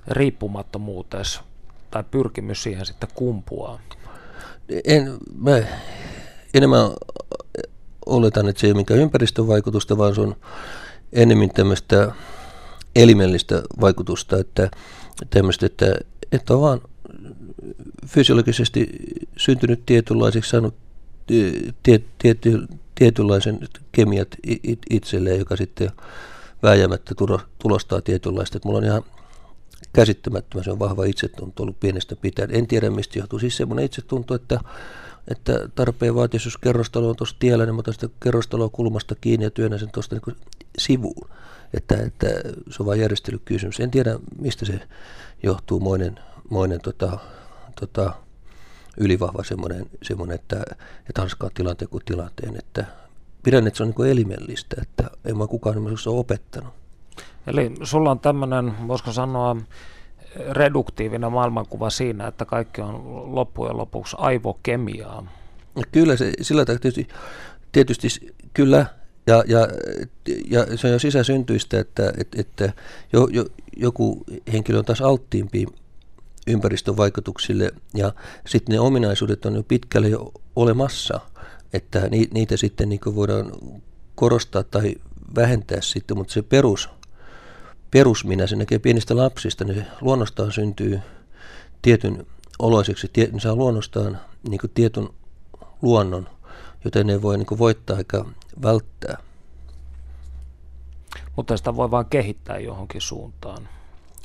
riippumattomuutes 0.07 1.39
tai 1.91 2.03
pyrkimys 2.11 2.63
siihen 2.63 2.85
sitten 2.85 3.09
kumpuaa? 3.15 3.79
En, 4.85 5.17
mä 5.37 5.51
enemmän 6.53 6.91
oletan, 8.05 8.49
että 8.49 8.59
se 8.59 8.67
ei 8.67 8.71
ole 8.71 8.79
mikään 8.79 8.99
ympäristövaikutusta, 8.99 9.97
vaan 9.97 10.15
se 10.15 10.21
on 10.21 10.35
enemmän 11.13 11.49
tämmöistä 11.49 12.11
elimellistä 12.95 13.63
vaikutusta, 13.81 14.38
että 14.38 14.71
tämmöistä, 15.29 15.65
että, 15.65 15.95
että 16.31 16.53
on 16.53 16.62
vaan 16.62 16.81
fysiologisesti 18.07 18.88
syntynyt 19.38 19.86
tietynlaiseksi, 19.86 20.50
saanut 20.50 20.75
tie, 21.83 22.01
tiety, 22.17 22.67
tietynlaisen 22.95 23.60
kemiat 23.91 24.27
itselleen, 24.89 25.39
joka 25.39 25.55
sitten 25.55 25.91
vääjäämättä 26.63 27.15
tulostaa 27.60 28.01
tietynlaista. 28.01 28.57
Että 28.57 28.67
mulla 28.67 28.79
on 28.79 28.86
ihan 28.86 29.03
käsittämättömän 29.93 30.63
se 30.63 30.71
on 30.71 30.79
vahva 30.79 31.05
itsetunto 31.05 31.63
ollut 31.63 31.79
pienestä 31.79 32.15
pitäen. 32.15 32.55
En 32.55 32.67
tiedä 32.67 32.89
mistä 32.89 33.19
johtuu. 33.19 33.39
Siis 33.39 33.57
semmoinen 33.57 33.86
itsetunto, 33.86 34.36
että, 34.36 34.60
että 35.27 35.69
tarpeen 35.75 36.15
vaatiessa, 36.15 36.48
jos 36.48 36.57
kerrostalo 36.57 37.10
on 37.10 37.15
tuossa 37.15 37.36
tiellä, 37.39 37.65
niin 37.65 37.75
mä 37.75 37.79
otan 37.79 37.93
sitä 37.93 38.10
kerrostaloa 38.24 38.69
kulmasta 38.69 39.15
kiinni 39.15 39.45
ja 39.45 39.51
työnnän 39.51 39.79
sen 39.79 39.91
tuosta 39.91 40.15
niin 40.15 40.38
sivuun. 40.77 41.29
Että, 41.73 41.95
että 41.95 42.27
se 42.69 42.77
on 42.79 42.85
vain 42.85 42.99
järjestelykysymys. 42.99 43.79
En 43.79 43.91
tiedä 43.91 44.19
mistä 44.39 44.65
se 44.65 44.79
johtuu, 45.43 45.79
moinen, 45.79 46.19
moinen 46.49 46.81
tota, 46.81 47.17
tota, 47.79 48.13
ylivahva 48.97 49.43
semmoinen, 49.43 49.85
semmoinen 50.03 50.35
että, 50.35 50.63
että 51.09 51.21
hanskaa 51.21 51.49
tilanteen 51.53 51.89
kuin 51.89 52.03
tilanteen. 52.05 52.55
Että 52.57 52.85
pidän, 53.43 53.67
että 53.67 53.77
se 53.77 53.83
on 53.83 53.93
niin 53.97 54.11
elimellistä, 54.11 54.75
että 54.81 55.09
en 55.25 55.37
mä 55.37 55.47
kukaan 55.47 55.77
ole 55.77 56.19
opettanut. 56.19 56.73
Eli 57.47 57.71
sulla 57.83 58.11
on 58.11 58.19
tämmöinen, 58.19 58.73
voisiko 58.87 59.11
sanoa, 59.11 59.55
reduktiivinen 60.51 61.31
maailmankuva 61.31 61.89
siinä, 61.89 62.27
että 62.27 62.45
kaikki 62.45 62.81
on 62.81 63.35
loppujen 63.35 63.77
lopuksi 63.77 64.15
aivokemiaa. 64.19 65.27
Kyllä 65.91 66.15
se 66.15 66.31
sillä 66.41 66.65
tavalla 66.65 66.79
tietysti, 66.79 67.07
tietysti 67.71 68.07
kyllä, 68.53 68.85
ja, 69.31 69.43
ja, 69.47 69.67
ja 70.50 70.77
se 70.77 70.88
on 70.88 70.93
jo 70.93 71.00
sisäsyntyistä, 71.00 71.79
että, 71.79 72.13
että, 72.17 72.41
että 72.41 72.73
jo, 73.13 73.27
jo, 73.31 73.45
joku 73.77 74.23
henkilö 74.53 74.79
on 74.79 74.85
taas 74.85 75.01
alttiimpi 75.01 75.65
ympäristön 76.47 76.97
vaikutuksille 76.97 77.71
ja 77.93 78.13
sitten 78.47 78.73
ne 78.73 78.79
ominaisuudet 78.79 79.45
on 79.45 79.55
jo 79.55 79.63
pitkälle 79.63 80.09
jo 80.09 80.31
olemassa, 80.55 81.19
että 81.73 82.09
niitä 82.33 82.57
sitten 82.57 82.89
niin 82.89 83.15
voidaan 83.15 83.51
korostaa 84.15 84.63
tai 84.63 84.95
vähentää 85.35 85.81
sitten, 85.81 86.17
mutta 86.17 86.33
se 86.33 86.41
perus, 86.41 86.89
perusminä, 87.91 88.47
se 88.47 88.55
näkee 88.55 88.79
pienistä 88.79 89.15
lapsista, 89.15 89.63
niin 89.63 89.75
se 89.75 89.85
luonnostaan 90.01 90.51
syntyy 90.51 91.00
tietyn 91.81 92.25
oloiseksi, 92.59 93.09
tie, 93.13 93.25
niin 93.25 93.41
saa 93.41 93.55
luonnostaan 93.55 94.19
niin 94.50 94.59
tietyn 94.73 95.09
luonnon, 95.81 96.29
joten 96.85 97.07
ne 97.07 97.21
voi 97.21 97.38
niin 97.38 97.57
voittaa 97.57 97.97
eikä 97.97 98.25
välttää. 98.62 99.17
Mutta 101.36 101.58
sitä 101.58 101.75
voi 101.75 101.91
vain 101.91 102.05
kehittää 102.05 102.58
johonkin 102.60 103.01
suuntaan. 103.01 103.70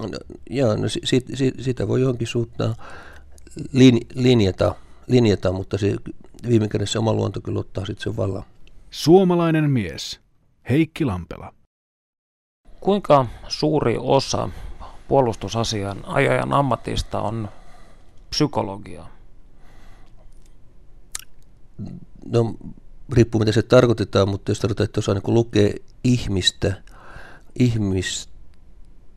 No, 0.00 0.08
joo, 0.50 0.76
no, 0.76 0.88
sit, 0.88 1.24
sit, 1.34 1.54
sitä 1.60 1.88
voi 1.88 2.00
johonkin 2.00 2.26
suuntaan 2.26 2.74
lin, 3.72 4.00
linjata, 4.14 4.74
linjata, 5.06 5.52
mutta 5.52 5.78
se 5.78 5.96
viime 6.48 6.68
kädessä 6.68 6.98
oma 6.98 7.12
luonto 7.12 7.40
kyllä 7.40 7.60
ottaa 7.60 7.86
sitten 7.86 8.04
sen 8.04 8.16
vallan. 8.16 8.44
Suomalainen 8.90 9.70
mies, 9.70 10.20
Heikki 10.70 11.04
Lampela. 11.04 11.54
Kuinka 12.80 13.26
suuri 13.48 13.96
osa 14.00 14.48
puolustusasian 15.08 16.04
ajajan 16.04 16.52
ammatista 16.52 17.20
on 17.20 17.48
psykologia? 18.30 19.06
No, 22.24 22.54
riippuu 23.12 23.38
mitä 23.38 23.52
se 23.52 23.62
tarkoitetaan, 23.62 24.28
mutta 24.28 24.50
jos 24.50 24.60
tarkoitetaan, 24.60 24.84
että 24.84 25.00
osaa 25.00 25.14
niin 25.14 25.34
lukea 25.34 25.70
ihmistä, 26.04 26.82
ihmistä 27.58 28.36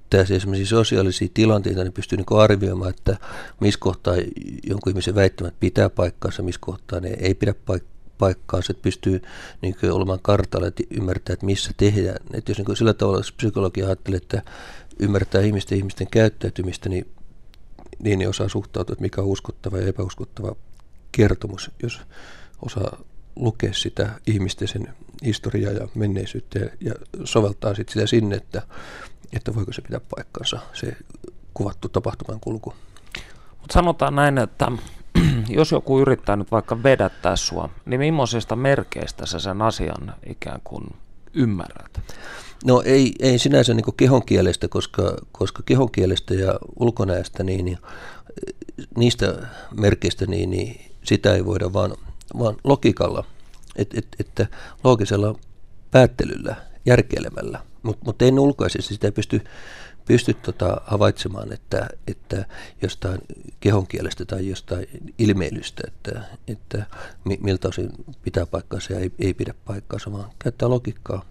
yksittäisiä 0.09 0.37
esimerkiksi 0.37 0.69
sosiaalisia 0.69 1.27
tilanteita, 1.33 1.83
niin 1.83 1.93
pystyy 1.93 2.17
niin 2.17 2.39
arvioimaan, 2.39 2.89
että 2.89 3.17
missä 3.59 3.79
kohtaa 3.79 4.15
jonkun 4.63 4.91
ihmisen 4.91 5.15
väittämät 5.15 5.53
pitää 5.59 5.89
paikkaansa, 5.89 6.43
missä 6.43 6.61
kohtaa 6.61 6.99
ne 6.99 7.09
ei 7.09 7.33
pidä 7.33 7.53
paikkaansa, 8.17 8.71
että 8.71 8.83
pystyy 8.83 9.21
niin 9.61 9.75
olemaan 9.91 10.19
kartalla, 10.21 10.67
että 10.67 10.83
ymmärtää, 10.89 11.33
että 11.33 11.45
missä 11.45 11.71
tehdään. 11.77 12.17
Että 12.33 12.51
jos 12.51 12.57
niin 12.57 12.77
sillä 12.77 12.93
tavalla 12.93 13.21
psykologia 13.37 13.85
ajattelee, 13.85 14.17
että 14.17 14.41
ymmärtää 14.99 15.41
ihmisten 15.41 15.77
ihmisten 15.77 16.07
käyttäytymistä, 16.11 16.89
niin 16.89 17.05
niin 17.99 18.19
ne 18.19 18.27
osaa 18.27 18.49
suhtautua, 18.49 18.93
että 18.93 19.01
mikä 19.01 19.21
on 19.21 19.27
uskottava 19.27 19.77
ja 19.77 19.87
epäuskottava 19.87 20.55
kertomus, 21.11 21.71
jos 21.83 22.01
osaa 22.61 22.97
lukea 23.39 23.73
sitä 23.73 24.09
ihmisten 24.27 24.67
sen 24.67 24.87
historiaa 25.25 25.71
ja 25.71 25.87
menneisyyttä 25.95 26.59
ja 26.59 26.93
soveltaa 27.23 27.75
sit 27.75 27.89
sitä 27.89 28.07
sinne, 28.07 28.35
että 28.35 28.61
että 29.33 29.55
voiko 29.55 29.73
se 29.73 29.81
pitää 29.81 29.99
paikkansa, 30.15 30.59
se 30.73 30.97
kuvattu 31.53 31.89
tapahtuman 31.89 32.39
kulku. 32.39 32.73
Mutta 33.59 33.73
sanotaan 33.73 34.15
näin, 34.15 34.37
että 34.37 34.71
jos 35.49 35.71
joku 35.71 35.99
yrittää 35.99 36.35
nyt 36.35 36.51
vaikka 36.51 36.83
vedättää 36.83 37.35
sua, 37.35 37.69
niin 37.85 37.99
millaisista 37.99 38.55
merkeistä 38.55 39.25
sä 39.25 39.39
sen 39.39 39.61
asian 39.61 40.15
ikään 40.25 40.61
kuin 40.63 40.83
ymmärrät? 41.33 42.01
No 42.65 42.81
ei, 42.85 43.13
ei 43.19 43.39
sinänsä 43.39 43.73
niin 43.73 43.95
kehonkielestä, 43.97 44.67
koska, 44.67 45.17
koska 45.31 45.63
kehonkielestä 45.65 46.33
ja 46.33 46.59
ulkonäöstä, 46.79 47.43
niin, 47.43 47.65
niin 47.65 47.77
niistä 48.97 49.35
merkeistä, 49.79 50.25
niin, 50.25 50.49
niin 50.49 50.81
sitä 51.03 51.35
ei 51.35 51.45
voida 51.45 51.73
vaan, 51.73 51.91
vaan 52.37 52.55
logiikalla, 52.63 53.25
et, 53.75 53.93
et, 53.93 54.07
että 54.19 54.47
loogisella 54.83 55.39
päättelyllä, 55.91 56.55
järkeilemällä 56.85 57.59
mutta 57.83 58.05
mut 58.05 58.21
en 58.21 58.39
ulkoisesti 58.39 58.93
sitä 58.93 59.11
pysty, 59.11 59.41
pysty 60.05 60.33
tota 60.33 60.81
havaitsemaan, 60.85 61.53
että, 61.53 61.89
että 62.07 62.45
jostain 62.81 63.21
kehonkielestä 63.59 64.25
tai 64.25 64.47
jostain 64.47 64.87
ilmeilystä, 65.17 65.83
että, 65.87 66.21
että 66.47 66.85
miltä 67.39 67.67
osin 67.67 67.89
pitää 68.21 68.45
paikkaansa 68.45 68.93
ja 68.93 68.99
ei, 68.99 69.11
ei 69.19 69.33
pidä 69.33 69.53
paikkaansa, 69.65 70.11
vaan 70.11 70.31
käyttää 70.39 70.69
logiikkaa. 70.69 71.25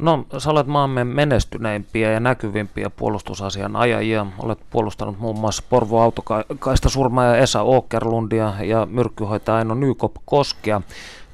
No, 0.00 0.26
sä 0.38 0.50
olet 0.50 0.66
maamme 0.66 1.04
menestyneimpiä 1.04 2.12
ja 2.12 2.20
näkyvimpiä 2.20 2.90
puolustusasian 2.90 3.76
ajajia. 3.76 4.26
Olet 4.38 4.58
puolustanut 4.70 5.18
muun 5.18 5.38
muassa 5.38 5.62
Porvo 5.70 6.02
Autokaista 6.02 6.88
surmaaja 6.88 7.36
Esa 7.36 7.60
Åkerlundia 7.62 8.54
ja 8.64 8.86
myrkkyhoitaja 8.90 9.58
Aino 9.58 9.74
Nykop 9.74 10.14
Koskia. 10.24 10.82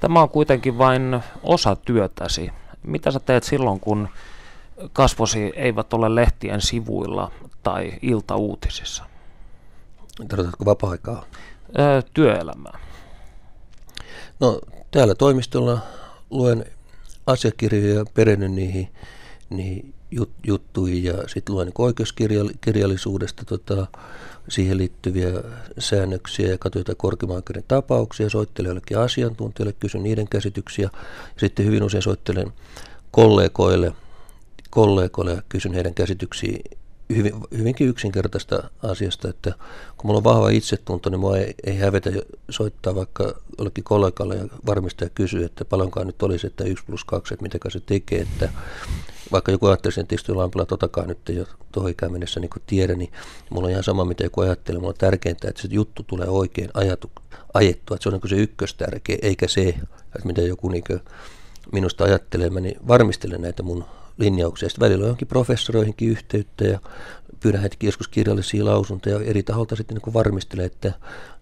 Tämä 0.00 0.22
on 0.22 0.28
kuitenkin 0.28 0.78
vain 0.78 1.20
osa 1.42 1.76
työtäsi. 1.76 2.50
Mitä 2.82 3.10
sä 3.10 3.20
teet 3.20 3.44
silloin, 3.44 3.80
kun 3.80 4.08
kasvosi 4.92 5.52
eivät 5.56 5.92
ole 5.92 6.14
lehtien 6.14 6.60
sivuilla 6.60 7.30
tai 7.62 7.92
iltauutisissa? 8.02 9.04
Tarkoitatko 10.28 10.64
vapaa-aikaa? 10.64 11.24
Öö, 11.78 12.02
työelämää. 12.14 12.78
No 14.40 14.60
täällä 14.90 15.14
toimistolla 15.14 15.78
luen 16.30 16.64
asiakirjoja 17.26 17.94
ja 17.94 18.04
perennyn 18.14 18.54
niihin, 18.54 18.88
niihin 19.50 19.94
jut, 20.10 20.30
juttuihin 20.46 21.04
ja 21.04 21.14
sitten 21.26 21.54
luen 21.54 21.66
niin 21.66 21.74
oikeuskirjallisuudesta 21.78 23.44
tota, 23.44 23.86
siihen 24.48 24.78
liittyviä 24.78 25.30
säännöksiä 25.78 26.48
ja 26.48 26.58
katsoin 26.58 26.80
jotain 26.80 26.96
korkeimman 26.96 27.42
tapauksia, 27.68 28.30
soittelen 28.30 28.68
jollekin 28.68 28.98
asiantuntijoille, 28.98 29.74
kysyn 29.80 30.02
niiden 30.02 30.28
käsityksiä. 30.28 30.90
Sitten 31.36 31.66
hyvin 31.66 31.82
usein 31.82 32.02
soittelen 32.02 32.52
kollegoille, 33.10 33.92
kollegoille 34.70 35.32
ja 35.32 35.42
kysyn 35.48 35.72
heidän 35.72 35.94
käsityksiä 35.94 36.58
hyvin, 37.08 37.34
hyvinkin 37.58 37.88
yksinkertaista 37.88 38.70
asiasta, 38.82 39.28
että 39.28 39.52
kun 39.96 40.08
mulla 40.08 40.18
on 40.18 40.24
vahva 40.24 40.50
itsetunto, 40.50 41.10
niin 41.10 41.20
mua 41.20 41.38
ei, 41.38 41.54
ei 41.66 41.76
hävetä 41.76 42.10
soittaa 42.50 42.94
vaikka 42.94 43.34
jollekin 43.58 43.84
kollegalle 43.84 44.36
ja 44.36 44.48
varmistaa 44.66 45.06
ja 45.06 45.10
kysyä, 45.10 45.46
että 45.46 45.64
paljonkaan 45.64 46.06
nyt 46.06 46.22
olisi, 46.22 46.46
että 46.46 46.64
1 46.64 46.84
plus 46.84 47.04
2, 47.04 47.34
että 47.34 47.42
mitä 47.42 47.58
se 47.68 47.80
tekee, 47.80 48.20
että 48.20 48.48
vaikka 49.32 49.52
joku 49.52 49.66
ajattelisi, 49.66 50.00
että 50.00 50.14
istuu 50.14 50.36
lampilla 50.36 50.66
totakaan 50.66 51.08
nyt 51.08 51.28
jo 51.28 51.46
tuohon 51.72 51.90
ikään 51.90 52.12
mennessä 52.12 52.40
niin 52.40 52.50
tiedä, 52.66 52.94
niin 52.94 53.12
mulla 53.50 53.66
on 53.66 53.70
ihan 53.70 53.84
sama, 53.84 54.04
mitä 54.04 54.24
joku 54.24 54.40
ajattelee. 54.40 54.78
Mulla 54.78 54.90
on 54.90 54.98
tärkeintä, 54.98 55.48
että 55.48 55.62
se 55.62 55.68
juttu 55.70 56.02
tulee 56.02 56.28
oikein 56.28 56.70
ajatu, 56.74 57.10
ajettua, 57.54 57.94
että 57.94 58.02
se 58.02 58.08
on 58.08 58.20
niin 58.22 58.30
se 58.30 58.36
ykköstärkeä, 58.36 59.18
eikä 59.22 59.48
se, 59.48 59.68
että 59.68 60.20
mitä 60.24 60.40
joku 60.40 60.68
niin 60.68 60.84
minusta 61.72 62.04
ajattelee. 62.04 62.50
Mä 62.50 62.60
niin 62.60 62.76
varmistelen 62.88 63.42
näitä 63.42 63.62
mun 63.62 63.84
linjauksia. 64.18 64.68
Sitten 64.68 64.86
välillä 64.86 65.02
on 65.02 65.06
johonkin 65.06 65.28
professoroihinkin 65.28 66.08
yhteyttä 66.08 66.64
ja 66.64 66.78
pyydän 67.40 67.60
heitä 67.60 67.76
joskus 67.82 68.08
kirjallisia 68.08 68.64
lausuntoja 68.64 69.20
eri 69.20 69.42
taholta 69.42 69.76
sitten 69.76 69.96
niin 69.96 70.14
varmistelen, 70.14 70.66
että, 70.66 70.92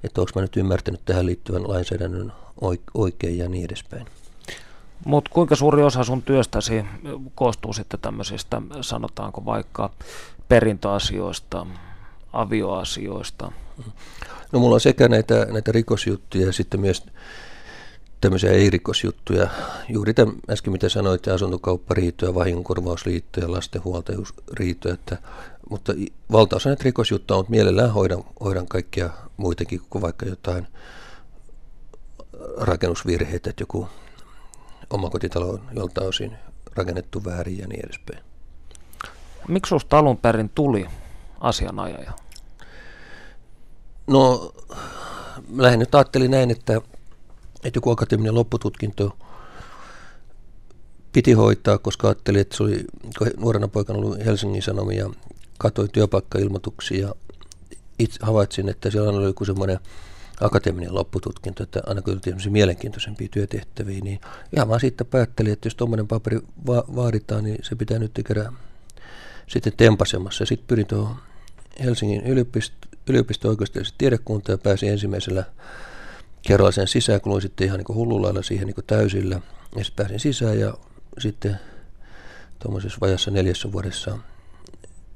että 0.04 0.20
onko 0.20 0.30
mä 0.34 0.42
nyt 0.42 0.56
ymmärtänyt 0.56 1.00
tähän 1.04 1.26
liittyvän 1.26 1.68
lainsäädännön 1.68 2.32
oikein 2.94 3.38
ja 3.38 3.48
niin 3.48 3.64
edespäin. 3.64 4.06
Mutta 5.04 5.30
kuinka 5.34 5.56
suuri 5.56 5.82
osa 5.82 6.04
sun 6.04 6.22
työstäsi 6.22 6.84
koostuu 7.34 7.72
sitten 7.72 8.00
tämmöisistä, 8.00 8.62
sanotaanko 8.80 9.44
vaikka 9.44 9.90
perintöasioista, 10.48 11.66
avioasioista? 12.32 13.52
No 14.52 14.58
mulla 14.58 14.74
on 14.74 14.80
sekä 14.80 15.08
näitä, 15.08 15.46
näitä 15.50 15.72
rikosjuttuja 15.72 16.46
ja 16.46 16.52
sitten 16.52 16.80
myös 16.80 17.06
tämmöisiä 18.24 18.50
ei-rikosjuttuja. 18.50 19.48
Juuri 19.88 20.14
tämän 20.14 20.34
äsken 20.50 20.72
mitä 20.72 20.88
sanoit, 20.88 21.28
asuntokauppariitoja, 21.28 22.34
vahingonkorvausliittoja, 22.34 23.52
lastenhuoltajuusriitoja, 23.52 24.94
että, 24.94 25.18
mutta 25.70 25.92
valtaosa 26.32 26.68
näitä 26.68 26.84
rikosjuttuja 26.84 27.36
on, 27.36 27.40
mutta 27.40 27.50
mielellään 27.50 27.92
hoidan, 27.92 28.24
hoidan 28.40 28.66
kaikkia 28.66 29.10
muitakin 29.36 29.80
kuin 29.90 30.02
vaikka 30.02 30.26
jotain 30.26 30.66
rakennusvirheitä, 32.56 33.50
että 33.50 33.62
joku 33.62 33.88
omakotitalo 34.90 35.48
on 35.48 35.60
joltain 35.76 36.08
osin 36.08 36.36
rakennettu 36.76 37.24
väärin 37.24 37.58
ja 37.58 37.66
niin 37.66 37.86
edespäin. 37.86 38.24
Miksi 39.48 39.68
sinusta 39.68 39.98
alun 39.98 40.16
perin 40.16 40.50
tuli 40.54 40.86
asianajaja? 41.40 42.12
No, 44.06 44.52
lähinnä 45.56 45.82
nyt 45.82 45.94
ajattelin 45.94 46.30
näin, 46.30 46.50
että, 46.50 46.80
että 47.64 47.76
joku 47.76 47.90
akateeminen 47.90 48.34
loppututkinto 48.34 49.16
piti 51.12 51.32
hoitaa, 51.32 51.78
koska 51.78 52.08
ajattelin, 52.08 52.40
että 52.40 52.56
se 52.56 52.62
oli 52.62 52.84
nuorena 53.36 53.68
poikana 53.68 53.98
ollut 53.98 54.24
Helsingin 54.24 54.62
Sanomia, 54.62 55.10
katsoin 55.58 55.90
työpaikkailmoituksia 55.90 57.06
ja 57.06 57.14
itse 57.98 58.18
havaitsin, 58.22 58.68
että 58.68 58.90
siellä 58.90 59.10
oli 59.10 59.24
joku 59.24 59.44
semmoinen 59.44 59.78
akateeminen 60.40 60.94
loppututkinto, 60.94 61.62
että 61.62 61.82
aina 61.86 62.02
kun 62.02 62.20
tuli 62.20 62.50
mielenkiintoisempia 62.50 63.28
työtehtäviä, 63.30 64.00
niin 64.00 64.20
ihan 64.56 64.68
vaan 64.68 64.80
siitä 64.80 65.04
päättelin, 65.04 65.52
että 65.52 65.66
jos 65.66 65.74
tuommoinen 65.74 66.08
paperi 66.08 66.40
va- 66.66 66.84
vaaditaan, 66.96 67.44
niin 67.44 67.58
se 67.62 67.76
pitää 67.76 67.98
nyt 67.98 68.14
tehdä 68.14 68.52
sitten 69.46 69.72
tempasemassa. 69.76 70.46
Sitten 70.46 70.66
pyrin 70.66 70.86
tuohon 70.86 71.16
Helsingin 71.84 72.26
yliopisto, 72.26 72.76
yliopisto 73.08 73.48
oikeudellisesta 73.48 73.98
tiedekunta 73.98 74.52
ja 74.52 74.58
pääsin 74.58 74.90
ensimmäisellä 74.90 75.44
kerralla 76.46 76.72
sen 76.72 76.88
sisään, 76.88 77.20
kun 77.20 77.42
sitten 77.42 77.66
ihan 77.66 77.78
niin 77.78 77.96
hullulailla 77.96 78.42
siihen 78.42 78.66
niin 78.66 78.86
täysillä. 78.86 79.40
Ja 79.76 79.84
sitten 79.84 80.04
pääsin 80.04 80.20
sisään 80.20 80.60
ja 80.60 80.74
sitten 81.18 81.60
tuommoisessa 82.58 82.98
vajassa 83.00 83.30
neljässä 83.30 83.72
vuodessa 83.72 84.18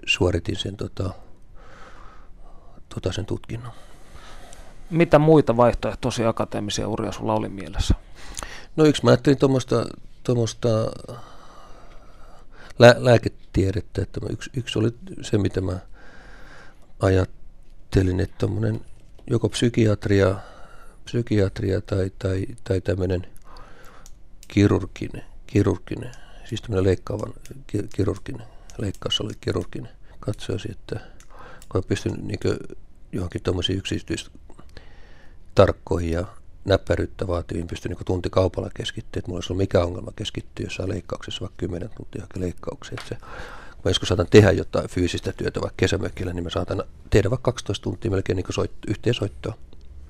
suoritin 0.06 0.56
sen, 0.56 0.76
tota, 0.76 1.10
tota 2.94 3.12
sen 3.12 3.26
tutkinnon. 3.26 3.72
Mitä 4.90 5.18
muita 5.18 5.56
vaihtoehtoisia 5.56 6.28
akateemisia 6.28 6.88
uria 6.88 7.12
sulla 7.12 7.34
oli 7.34 7.48
mielessä? 7.48 7.94
No 8.76 8.84
yksi 8.84 9.04
mä 9.04 9.10
ajattelin 9.10 9.38
tuommoista 10.24 10.68
lää, 12.78 12.94
lääketiedettä, 12.98 14.02
että 14.02 14.20
yksi, 14.30 14.50
yksi 14.56 14.78
oli 14.78 14.90
se, 15.22 15.38
mitä 15.38 15.60
mä 15.60 15.78
ajattelin, 17.00 18.20
että 18.20 18.46
joko 19.30 19.48
psykiatria, 19.48 20.34
psykiatria 21.08 21.80
tai, 21.80 22.12
tai, 22.18 22.46
tai 22.64 22.80
tämmöinen 22.80 23.26
kirurginen, 24.48 25.24
kirurginen, 25.46 26.12
siis 26.44 26.62
tämmöinen 26.62 26.84
leikkaavan 26.84 27.32
kirurginen, 27.94 28.46
leikkaus 28.78 29.20
oli 29.20 29.32
kirurginen, 29.40 29.92
katsoisi, 30.20 30.70
että 30.70 31.00
kun 31.68 31.84
pystyn 31.84 32.12
niin 32.12 32.40
johonkin 33.12 33.42
tuommoisiin 33.42 33.78
yksityis 33.78 34.30
tarkkoihin 35.54 36.10
ja 36.10 36.24
näppäryyttä 36.64 37.26
vaativiin 37.26 37.66
pystyn 37.66 37.90
niin 37.90 38.04
tuntikaupalla 38.06 38.70
keskittyä, 38.74 39.20
että 39.20 39.28
mulla 39.28 39.38
olisi 39.38 39.52
ollut 39.52 39.62
mikä 39.62 39.84
ongelma 39.84 40.12
keskittyä 40.16 40.66
jossain 40.66 40.88
leikkauksessa 40.88 41.40
vaikka 41.40 41.56
10 41.56 41.90
tuntia 41.96 42.26
leikkaukseen. 42.36 42.98
Että 42.98 43.08
se, 43.08 43.14
kun 43.70 43.80
mä 43.84 43.90
joskus 43.90 44.08
saatan 44.08 44.26
tehdä 44.30 44.50
jotain 44.50 44.88
fyysistä 44.88 45.32
työtä 45.32 45.60
vaikka 45.60 45.76
kesämökillä, 45.76 46.32
niin 46.32 46.44
mä 46.44 46.50
saatan 46.50 46.82
tehdä 47.10 47.30
vaikka 47.30 47.52
12 47.52 47.84
tuntia 47.84 48.10
melkein 48.10 48.36
niin 48.36 48.46
soit, 48.50 48.70
yhteensoittoa. 48.88 49.54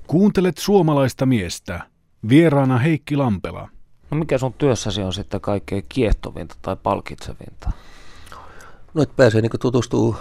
Kuuntelet 0.08 0.58
suomalaista 0.58 1.26
miestä. 1.26 1.80
Vieraana 2.28 2.78
Heikki 2.78 3.16
Lampela. 3.16 3.68
No 4.10 4.18
mikä 4.18 4.38
sun 4.38 4.52
työssäsi 4.52 5.02
on 5.02 5.12
sitten 5.12 5.40
kaikkein 5.40 5.84
kiehtovinta 5.88 6.54
tai 6.62 6.76
palkitsevinta? 6.82 7.70
No, 8.94 9.02
että 9.02 9.14
pääsee 9.16 9.40
niin 9.40 9.50
tutustuu 9.60 10.16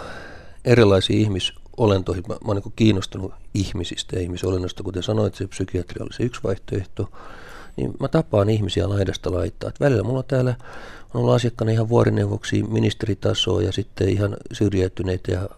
erilaisiin 0.66 1.20
ihmis 1.20 1.54
olentoihin. 1.78 2.24
Mä, 2.28 2.34
mä 2.34 2.48
oon 2.48 2.56
niin 2.56 2.74
kiinnostunut 2.76 3.34
ihmisistä 3.54 4.16
ja 4.16 4.22
ihmisolennosta, 4.22 4.84
kuten 4.84 5.04
sanoit, 5.04 5.36
se 5.36 5.48
psykiatria 5.48 6.04
oli 6.04 6.14
se 6.14 6.24
yksi 6.24 6.44
vaihtoehto. 6.44 7.12
Niin 7.76 7.94
mä 8.00 8.08
tapaan 8.08 8.50
ihmisiä 8.50 8.90
laidasta 8.90 9.34
laittaa. 9.34 9.70
Et 9.70 9.80
välillä 9.80 10.04
mulla 10.04 10.20
on 10.20 10.26
täällä 10.28 10.56
on 11.14 11.22
ollut 11.22 11.36
asiakkaana 11.36 11.72
ihan 11.72 11.90
vuorineuvoksi 11.90 12.64
ministeritasoa 12.64 13.62
ja 13.62 13.72
sitten 13.72 14.10
ihan 14.10 14.38
syrjäytyneitä 14.52 15.32
ja 15.32 15.50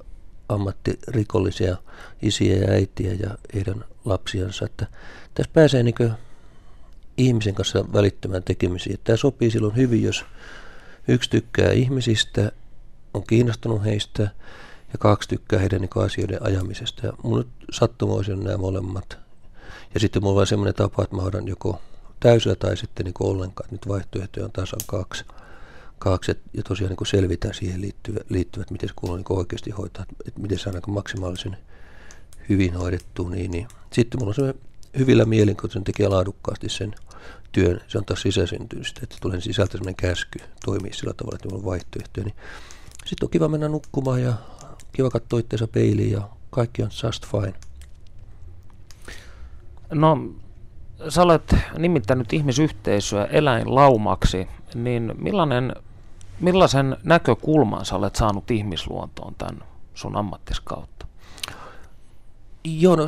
ammattirikollisia 0.50 1.78
isiä 2.22 2.56
ja 2.58 2.72
äitiä 2.72 3.14
ja 3.14 3.38
heidän 3.56 3.86
lapsiansa. 4.06 4.66
Että 4.66 4.88
tässä 5.34 5.52
pääsee 5.54 5.84
niin 5.84 5.96
ihmisen 7.18 7.56
kanssa 7.56 7.94
välittämään 7.94 8.44
tekemisiä. 8.44 8.98
Tämä 9.04 9.18
sopii 9.18 9.52
silloin 9.52 9.76
hyvin, 9.76 10.04
jos 10.04 10.26
yksi 11.08 11.30
tykkää 11.30 11.72
ihmisistä, 11.72 12.52
on 13.14 13.24
kiinnostunut 13.24 13.84
heistä 13.84 14.24
ja 14.94 14.98
kaksi 15.00 15.30
tykkää 15.30 15.60
heidän 15.60 15.82
niin 15.82 16.06
asioiden 16.06 16.44
ajamisesta. 16.44 17.06
Ja 17.06 17.14
mun 17.24 17.48
sattumoisin 17.72 18.34
on 18.34 18.44
nämä 18.44 18.58
molemmat. 18.58 19.18
Ja 19.94 20.00
sitten 20.00 20.24
mulla 20.24 20.42
on 20.42 20.48
semmoinen 20.48 20.76
tapa, 20.76 21.04
että 21.04 21.16
mä 21.16 21.22
joko 21.46 21.82
täysillä 22.20 22.56
tai 22.56 22.78
sitten 22.78 23.06
niin 23.06 23.14
ollenkaan. 23.20 23.70
Nyt 23.72 23.88
vaihtoehtoja 23.88 24.46
on 24.46 24.52
tasan 24.52 24.80
kaksi. 24.88 25.26
Kaksi 26.00 26.32
ja 26.54 26.64
tosiaan 26.64 26.90
niin 26.90 27.08
selvitään 27.08 27.54
siihen 27.54 27.82
liittyvät, 27.82 28.30
liittyvät 28.30 28.72
miten 28.72 28.90
se 28.90 28.96
kuuluu 28.96 29.18
niin 29.18 29.26
oikeasti 29.30 29.72
hoitaa, 29.72 30.06
että 30.28 30.42
miten 30.42 30.60
saadaan 30.60 30.84
maksimaalisen 30.88 31.58
hyvin 32.50 32.74
hoidettua. 32.74 33.30
Niin, 33.30 33.52
niin. 33.52 33.68
Sitten 33.92 34.20
mulla 34.20 34.30
on 34.30 34.36
semmoinen 34.36 34.62
hyvillä 34.98 35.26
mielin, 35.26 35.58
kun 35.58 35.70
sen 35.70 35.84
tekee 35.84 36.08
laadukkaasti 36.08 36.70
sen 36.70 36.96
työn. 37.52 37.82
Se 37.88 37.98
on 37.98 38.06
taas 38.06 38.22
sisäsyntyistä, 38.22 39.00
että 39.04 39.16
tulee 39.22 39.42
sisältä 39.42 39.72
semmoinen 39.72 39.96
käsky 39.96 40.40
toimii 40.66 40.94
sillä 40.94 41.14
tavalla, 41.14 41.36
että 41.36 41.56
on 41.56 41.66
vaihtoehtoja. 41.66 42.26
Niin 42.26 42.36
sitten 43.06 43.26
on 43.26 43.32
kiva 43.32 43.48
mennä 43.48 43.68
nukkumaan 43.68 44.24
ja 44.24 44.34
kiva 44.92 45.10
katsoa 45.10 45.40
itseensä 45.40 45.68
peiliin 45.68 46.12
ja 46.12 46.30
kaikki 46.50 46.84
on 46.84 46.90
just 47.04 47.26
fine. 47.26 47.54
No, 49.92 50.18
sä 51.10 51.22
olet 51.22 51.56
nimittänyt 51.78 52.34
ihmisyhteisöä 52.34 53.26
eläinlaumaksi, 53.26 54.48
niin 54.76 55.14
millainen, 55.18 55.76
millaisen 56.40 56.98
näkökulman 57.04 57.86
sä 57.86 57.96
olet 57.96 58.16
saanut 58.16 58.52
ihmisluontoon 58.52 59.36
tämän 59.38 59.64
sun 59.94 60.18
ammattis 60.18 60.60
kautta? 60.60 61.06
Joo, 62.64 62.96
no, 62.96 63.08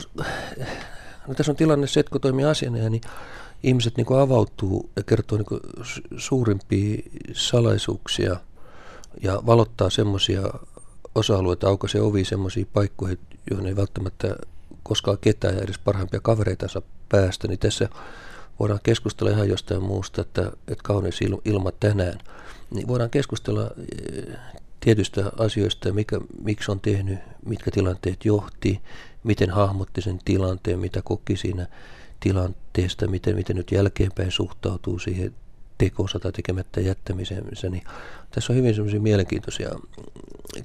no 1.27 1.33
tässä 1.33 1.51
on 1.51 1.55
tilanne 1.55 1.87
se, 1.87 1.99
että 1.99 2.11
kun 2.11 2.21
toimii 2.21 2.45
asiana, 2.45 2.89
niin 2.89 3.01
ihmiset 3.63 3.97
niin 3.97 4.19
avautuu 4.21 4.89
ja 4.95 5.03
kertoo 5.03 5.37
niin 5.37 5.85
suurimpia 6.17 6.97
salaisuuksia 7.33 8.35
ja 9.23 9.41
valottaa 9.45 9.89
semmoisia 9.89 10.41
osa-alueita 11.15 11.67
aukaisee 11.67 12.01
ovi 12.01 12.25
semmoisiin 12.25 12.67
paikkoihin, 12.73 13.19
joihin 13.49 13.67
ei 13.67 13.75
välttämättä 13.75 14.35
koskaan 14.83 15.17
ketään 15.21 15.55
ja 15.55 15.61
edes 15.61 15.79
parhaimpia 15.79 16.19
kavereitansa 16.23 16.81
päästä, 17.09 17.47
niin 17.47 17.59
tässä 17.59 17.89
voidaan 18.61 18.79
keskustella 18.83 19.31
ihan 19.31 19.49
jostain 19.49 19.83
muusta, 19.83 20.21
että, 20.21 20.41
että 20.67 20.83
kaunis 20.83 21.19
ilma 21.45 21.71
tänään. 21.71 22.19
Niin 22.71 22.87
voidaan 22.87 23.09
keskustella 23.09 23.71
eh, 24.11 24.35
tietystä 24.79 25.31
asioista, 25.37 25.93
mikä, 25.93 26.19
miksi 26.43 26.71
on 26.71 26.79
tehnyt, 26.79 27.19
mitkä 27.45 27.71
tilanteet 27.71 28.25
johti, 28.25 28.81
miten 29.23 29.49
hahmotti 29.49 30.01
sen 30.01 30.19
tilanteen, 30.25 30.79
mitä 30.79 31.01
koki 31.03 31.37
siinä 31.37 31.67
tilanteesta, 32.19 33.07
miten, 33.07 33.35
miten 33.35 33.55
nyt 33.55 33.71
jälkeenpäin 33.71 34.31
suhtautuu 34.31 34.99
siihen 34.99 35.33
tekonsa 35.77 36.19
tai 36.19 36.31
tekemättä 36.31 36.81
jättämisensä, 36.81 37.69
niin 37.69 37.83
tässä 38.31 38.53
on 38.53 38.57
hyvin 38.57 38.75
semmoisia 38.75 38.99
mielenkiintoisia 38.99 39.69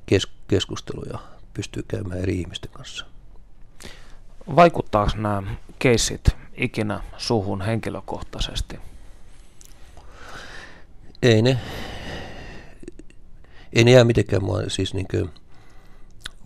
kes- 0.06 0.28
keskusteluja 0.48 1.18
pystyy 1.54 1.84
käymään 1.88 2.20
eri 2.20 2.40
ihmisten 2.40 2.70
kanssa. 2.72 3.06
Vaikuttaako 4.56 5.16
nämä 5.16 5.42
keissit 5.78 6.45
ikinä 6.56 7.00
suhun 7.16 7.60
henkilökohtaisesti? 7.60 8.78
Ei 11.22 11.42
ne, 11.42 11.58
ei 13.72 13.84
ne 13.84 13.90
jää 13.90 14.04
mitenkään 14.04 14.44
mua 14.44 14.62
siis 14.68 14.94
niin 14.94 15.30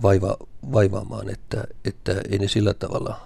vaiva, 0.03 0.37
vaivaamaan, 0.73 1.31
että, 1.31 1.65
että 1.85 2.13
ei 2.31 2.39
ne 2.39 2.49
sillä 2.49 2.75
tavalla 2.75 3.21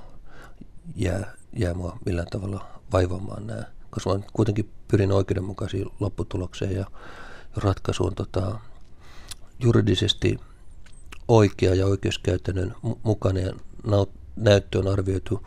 jää, 0.97 1.35
jää 1.53 1.75
mua 1.75 1.99
millään 2.07 2.29
tavalla 2.31 2.67
vaivaamaan 2.93 3.47
nämä, 3.47 3.63
koska 3.91 4.19
mä 4.19 4.25
kuitenkin 4.33 4.71
pyrin 4.89 5.13
oikeudenmukaisiin 5.13 5.87
lopputulokseen 6.01 6.75
ja 6.77 6.87
ratkaisu 7.57 8.07
on 8.07 8.15
tota, 8.15 8.59
juridisesti 9.59 10.41
oikea 11.29 11.75
ja 11.75 11.87
oikeuskäytännön 11.87 12.75
mukainen 13.03 13.45
ja 13.45 13.53
näyttö 14.37 14.79
on 14.79 14.89
arvioitu 14.89 15.47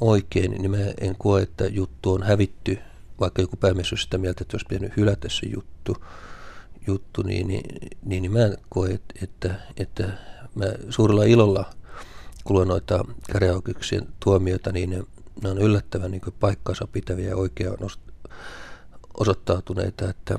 oikein, 0.00 0.50
niin 0.50 0.70
mä 0.70 0.76
en 1.00 1.16
koe, 1.18 1.42
että 1.42 1.66
juttu 1.66 2.12
on 2.12 2.22
hävitty, 2.22 2.78
vaikka 3.20 3.42
joku 3.42 3.56
päämies 3.56 3.92
olisi 3.92 4.04
sitä 4.04 4.18
mieltä, 4.18 4.42
että 4.42 4.54
olisi 4.54 4.66
pitänyt 4.68 4.96
hylätä 4.96 5.28
se 5.28 5.46
juttu, 5.46 5.96
juttu 6.86 7.22
niin, 7.22 7.48
niin, 7.48 7.90
niin, 8.04 8.22
niin 8.22 8.32
mä 8.32 8.44
en 8.44 8.56
koe, 8.68 8.98
että, 9.22 9.54
että, 9.76 10.04
mä 10.54 10.64
suurella 10.90 11.24
ilolla 11.24 11.70
kun 12.44 12.68
noita 12.68 13.04
käräjäoikeuksien 13.32 14.08
tuomioita, 14.24 14.72
niin 14.72 14.90
ne, 14.90 15.02
ne 15.42 15.50
on 15.50 15.58
yllättävän 15.58 16.10
niin 16.10 16.22
paikkansa 16.40 16.86
pitäviä 16.86 17.28
ja 17.28 17.36
oikein 17.36 17.72
osoittautuneita, 19.14 20.10
että 20.10 20.38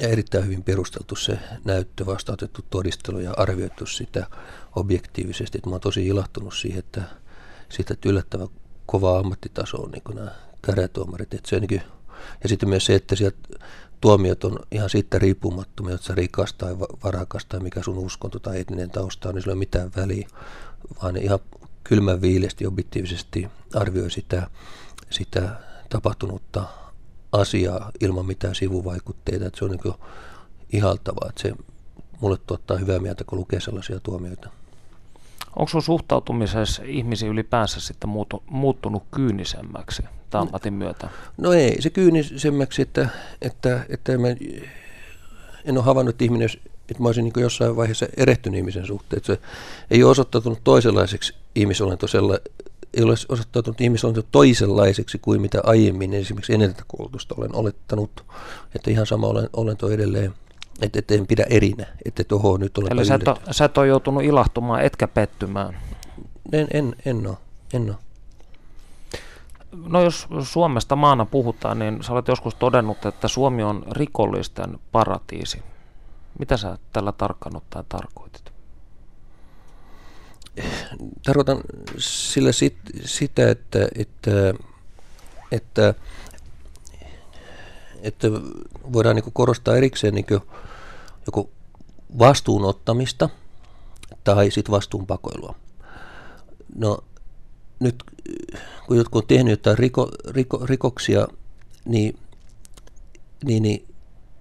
erittäin 0.00 0.44
hyvin 0.44 0.62
perusteltu 0.62 1.16
se 1.16 1.38
näyttö, 1.64 2.06
vastautettu 2.06 2.64
todistelu 2.70 3.18
ja 3.18 3.32
arvioitu 3.36 3.86
sitä 3.86 4.26
objektiivisesti. 4.76 5.58
Että 5.58 5.70
mä 5.70 5.74
oon 5.74 5.80
tosi 5.80 6.06
ilahtunut 6.06 6.54
siihen, 6.54 6.78
että, 6.78 7.02
siitä, 7.68 7.94
että 7.94 8.08
yllättävän 8.08 8.48
kova 8.90 9.18
ammattitaso 9.18 9.76
on 9.76 9.90
niin 9.90 10.02
nämä 10.14 10.30
käräjätuomarit. 10.62 11.34
Että 11.34 11.48
se 11.48 11.60
niin 11.60 11.82
ja 12.42 12.48
sitten 12.48 12.68
myös 12.68 12.86
se, 12.86 12.94
että 12.94 13.16
sieltä 13.16 13.38
tuomiot 14.00 14.44
on 14.44 14.58
ihan 14.70 14.90
siitä 14.90 15.18
riippumattomia, 15.18 15.94
että 15.94 16.06
sä 16.06 16.14
rikas 16.14 16.52
tai 16.54 16.78
varakas 16.78 17.44
tai 17.44 17.60
mikä 17.60 17.82
sun 17.82 17.98
uskonto 17.98 18.38
tai 18.38 18.60
etninen 18.60 18.90
tausta 18.90 19.28
on, 19.28 19.34
niin 19.34 19.42
sillä 19.42 19.52
ei 19.52 19.54
ole 19.54 19.58
mitään 19.58 19.90
väliä, 19.96 20.28
vaan 21.02 21.16
ihan 21.16 21.38
kylmän 21.84 22.20
viilesti 22.20 22.66
objektiivisesti 22.66 23.48
arvioi 23.74 24.10
sitä, 24.10 24.50
sitä 25.10 25.48
tapahtunutta 25.88 26.64
asiaa 27.32 27.90
ilman 28.00 28.26
mitään 28.26 28.54
sivuvaikutteita. 28.54 29.46
Että 29.46 29.58
se 29.58 29.64
on 29.64 29.70
niin 29.70 29.94
ihaltavaa, 30.72 31.28
että 31.28 31.42
se 31.42 31.54
mulle 32.20 32.38
tuottaa 32.46 32.76
hyvää 32.76 32.98
mieltä, 32.98 33.24
kun 33.24 33.38
lukee 33.38 33.60
sellaisia 33.60 34.00
tuomioita. 34.00 34.59
Onko 35.56 35.68
sun 35.68 35.82
suhtautumisessa 35.82 36.82
ihmisiin 36.86 37.32
ylipäänsä 37.32 37.80
sitten 37.80 38.10
muuttunut 38.50 39.02
kyynisemmäksi 39.14 40.02
tämän 40.30 40.74
myötä? 40.74 41.08
No 41.36 41.52
ei 41.52 41.82
se 41.82 41.90
kyynisemmäksi, 41.90 42.82
että, 42.82 43.08
että, 43.42 43.84
että 43.88 44.18
mä 44.18 44.28
en 45.64 45.76
ole 45.76 45.84
havainnut, 45.84 46.14
että 46.14 46.24
ihminen, 46.24 46.48
että 46.90 47.02
mä 47.02 47.08
olisin 47.08 47.24
niin 47.24 47.32
jossain 47.36 47.76
vaiheessa 47.76 48.06
erehtynyt 48.16 48.58
ihmisen 48.58 48.86
suhteen. 48.86 49.18
Että 49.18 49.26
se 49.26 49.40
ei 49.90 50.02
ole 50.02 50.10
osoittautunut 50.10 50.60
toisenlaiseksi 50.64 51.34
ihmisolento 51.54 52.06
ei 52.94 53.02
ole 53.02 53.14
osoittautunut 53.28 53.80
ihmisolento 53.80 54.22
toisenlaiseksi 54.32 55.18
kuin 55.18 55.40
mitä 55.40 55.60
aiemmin 55.64 56.14
esimerkiksi 56.14 56.58
tätä 56.58 56.82
koulutusta 56.86 57.34
olen 57.38 57.54
olettanut. 57.54 58.24
Että 58.74 58.90
ihan 58.90 59.06
sama 59.06 59.26
olento 59.52 59.90
edelleen 59.90 60.34
että 60.82 60.98
et 60.98 61.10
en 61.10 61.26
pidä 61.26 61.44
erinä, 61.50 61.86
että 62.04 62.24
tuohon 62.24 62.50
oho, 62.50 62.56
nyt 62.56 62.78
olen 62.78 62.92
Eli 62.92 63.04
sä 63.04 63.14
et, 63.14 63.28
ole, 63.28 63.36
sä 63.50 63.64
et 63.64 63.78
ole 63.78 63.86
joutunut 63.86 64.22
ilahtumaan, 64.22 64.84
etkä 64.84 65.08
pettymään. 65.08 65.76
En, 66.52 66.66
en, 66.72 66.96
en 67.04 67.26
ole, 67.26 67.36
en 67.74 67.82
ole. 67.82 67.96
No 69.72 70.02
jos 70.02 70.28
Suomesta 70.42 70.96
maana 70.96 71.26
puhutaan, 71.26 71.78
niin 71.78 72.02
sä 72.02 72.12
olet 72.12 72.28
joskus 72.28 72.54
todennut, 72.54 73.06
että 73.06 73.28
Suomi 73.28 73.62
on 73.62 73.84
rikollisten 73.90 74.78
paratiisi. 74.92 75.62
Mitä 76.38 76.56
sä 76.56 76.78
tällä 76.92 77.12
tarkkaan 77.12 77.56
ottaen 77.56 77.84
tarkoitit? 77.88 78.52
Tarkoitan 81.24 81.60
sillä 81.98 82.52
sit, 82.52 82.76
sitä, 83.04 83.50
että, 83.50 83.88
että, 83.98 84.54
että, 85.52 85.94
että 88.02 88.28
voidaan 88.92 89.16
niin 89.16 89.32
korostaa 89.32 89.76
erikseen 89.76 90.14
niin 90.14 90.26
joko 91.26 91.50
vastuunottamista 92.18 93.28
tai 94.24 94.50
sitten 94.50 94.72
vastuunpakoilua. 94.72 95.54
No 96.74 96.98
nyt 97.80 98.04
kun 98.86 98.96
jotkut 98.96 99.24
on 99.24 99.28
tehnyt 99.28 99.50
jotain 99.50 99.78
riko, 99.78 100.08
riko, 100.28 100.66
rikoksia, 100.66 101.28
niin, 101.84 102.18
niin, 103.44 103.62
niin 103.62 103.86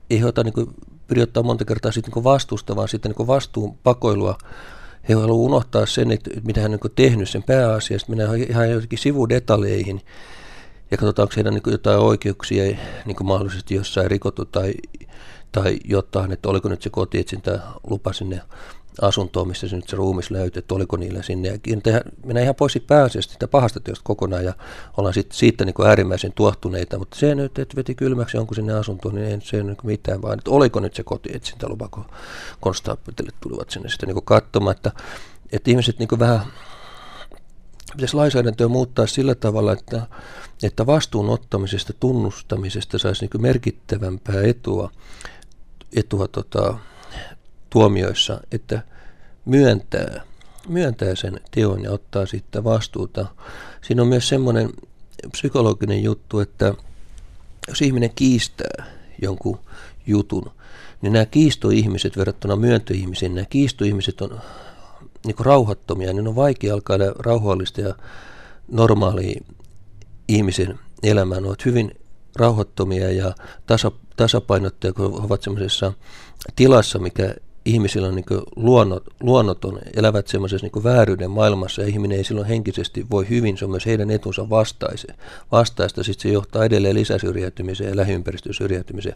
ei 0.09 0.19
he 0.19 0.25
ota 0.25 0.43
niin 0.43 0.75
pyri 1.07 1.21
ottaa 1.21 1.43
monta 1.43 1.65
kertaa 1.65 1.91
sitten 1.91 2.13
niin 2.15 2.23
vastuusta, 2.23 2.75
vaan 2.75 2.87
sitten 2.87 3.13
niin 3.17 3.27
vastuunpakoilua. 3.27 4.37
He 5.09 5.13
haluavat 5.13 5.45
unohtaa 5.45 5.85
sen, 5.85 6.11
että 6.11 6.29
mitä 6.43 6.61
hän 6.61 6.73
on 6.73 6.79
tehnyt 6.95 7.29
sen 7.29 7.43
pääasiasta, 7.43 8.09
mennään 8.09 8.37
ihan 8.37 8.69
jotenkin 8.69 8.99
sivudetaljeihin 8.99 10.01
ja 10.91 10.97
katsotaan, 10.97 11.23
onko 11.23 11.33
heidän 11.35 11.53
niin 11.53 11.71
jotain 11.71 11.99
oikeuksia 11.99 12.63
niin 13.05 13.17
mahdollisesti 13.23 13.75
jossain 13.75 14.11
rikottu 14.11 14.45
tai 14.45 14.73
tai 15.51 15.79
jotain, 15.85 16.31
että 16.31 16.49
oliko 16.49 16.69
nyt 16.69 16.81
se 16.81 16.89
kotietsintä 16.89 17.59
lupa 17.89 18.13
sinne 18.13 18.41
asuntoon, 19.01 19.47
missä 19.47 19.67
se 19.67 19.75
nyt 19.75 19.89
se 19.89 19.95
ruumis 19.95 20.31
löytyi, 20.31 20.59
että 20.59 20.75
oliko 20.75 20.97
niillä 20.97 21.21
sinne. 21.21 21.49
Ja 21.49 22.01
mennään 22.25 22.43
ihan 22.43 22.55
pois 22.55 22.79
pääasiasta 22.87 23.33
sitä 23.33 23.47
pahasta 23.47 23.79
teosta 23.79 24.03
kokonaan 24.03 24.45
ja 24.45 24.53
ollaan 24.97 25.13
sit, 25.13 25.31
siitä 25.31 25.65
niin 25.65 25.87
äärimmäisen 25.87 26.33
tuottuneita, 26.33 26.99
mutta 26.99 27.17
se 27.17 27.35
nyt, 27.35 27.59
että 27.59 27.75
veti 27.75 27.95
kylmäksi 27.95 28.37
jonkun 28.37 28.55
sinne 28.55 28.73
asuntoon, 28.73 29.15
niin 29.15 29.27
ei 29.27 29.41
se 29.41 29.57
ole 29.57 29.63
niin 29.63 29.77
mitään, 29.83 30.21
vaan 30.21 30.37
että 30.37 30.51
oliko 30.51 30.79
nyt 30.79 30.95
se 30.95 31.03
kotietsintälupa, 31.03 31.87
kun 31.87 32.05
konstaapelit 32.59 33.35
tulivat 33.41 33.69
sinne 33.69 33.89
sitten 33.89 34.09
niin 34.09 34.25
katsomaan, 34.25 34.75
että, 34.75 34.91
että 35.51 35.71
ihmiset 35.71 35.99
niin 35.99 36.19
vähän 36.19 36.45
pitäisi 37.91 38.15
lainsäädäntöä 38.15 38.67
muuttaa 38.67 39.07
sillä 39.07 39.35
tavalla, 39.35 39.73
että, 39.73 40.07
että 40.63 40.85
vastuun 40.85 41.29
ottamisesta, 41.29 41.93
tunnustamisesta 41.99 42.97
saisi 42.97 43.25
niin 43.25 43.41
merkittävämpää 43.41 44.41
etua 44.41 44.91
etua 45.95 46.27
tota, 46.27 46.77
tuomioissa, 47.69 48.41
että 48.51 48.81
myöntää, 49.45 50.21
myöntää 50.67 51.15
sen 51.15 51.39
teon 51.51 51.83
ja 51.83 51.91
ottaa 51.91 52.25
sitten 52.25 52.63
vastuuta. 52.63 53.25
Siinä 53.81 54.01
on 54.01 54.07
myös 54.07 54.29
semmoinen 54.29 54.69
psykologinen 55.31 56.03
juttu, 56.03 56.39
että 56.39 56.73
jos 57.67 57.81
ihminen 57.81 58.11
kiistää 58.15 58.85
jonkun 59.21 59.59
jutun, 60.07 60.51
niin 61.01 61.13
nämä 61.13 61.25
kiistoihmiset 61.25 62.17
verrattuna 62.17 62.55
myöntöihmisiin, 62.55 63.35
nämä 63.35 63.45
kiistoihmiset 63.49 64.21
on 64.21 64.39
niin 65.25 65.35
rauhattomia, 65.39 66.13
niin 66.13 66.27
on 66.27 66.35
vaikea 66.35 66.73
alkaa 66.73 66.97
rauhallista 67.19 67.81
ja 67.81 67.95
normaalia 68.67 69.41
ihmisen 70.27 70.79
elämään. 71.03 71.43
Ne 71.43 71.47
ovat 71.47 71.65
hyvin 71.65 71.98
rauhattomia 72.35 73.11
ja 73.11 73.33
tasa, 73.65 73.91
tasapainottuja, 74.15 74.93
kun 74.93 75.05
ovat 75.05 75.41
semmoisessa 75.41 75.93
tilassa, 76.55 76.99
mikä 76.99 77.35
ihmisillä 77.65 78.07
on 78.07 78.15
niin 78.15 78.25
luonnot, 78.55 79.03
luonnoton, 79.21 79.79
elävät 79.95 80.27
semmoisessa 80.27 80.67
niin 80.67 80.83
vääryyden 80.83 81.31
maailmassa 81.31 81.81
ja 81.81 81.87
ihminen 81.87 82.17
ei 82.17 82.23
silloin 82.23 82.47
henkisesti 82.47 83.05
voi 83.11 83.29
hyvin, 83.29 83.57
se 83.57 83.65
on 83.65 83.71
myös 83.71 83.85
heidän 83.85 84.11
etunsa 84.11 84.49
vastaise, 84.49 85.07
vastaista, 85.51 86.03
sitten 86.03 86.21
se 86.21 86.33
johtaa 86.33 86.65
edelleen 86.65 86.95
lisäsyrjäytymiseen 86.95 87.89
ja 87.89 87.95
lähiympäristön 87.95 88.53
syrjäytymiseen. 88.53 89.15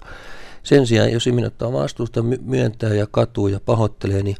Sen 0.63 0.87
sijaan, 0.87 1.11
jos 1.11 1.27
ihminen 1.27 1.47
ottaa 1.47 1.73
vastuusta, 1.73 2.23
myöntää 2.41 2.93
ja 2.93 3.07
katuu 3.11 3.47
ja 3.47 3.59
pahoittelee, 3.65 4.23
niin 4.23 4.37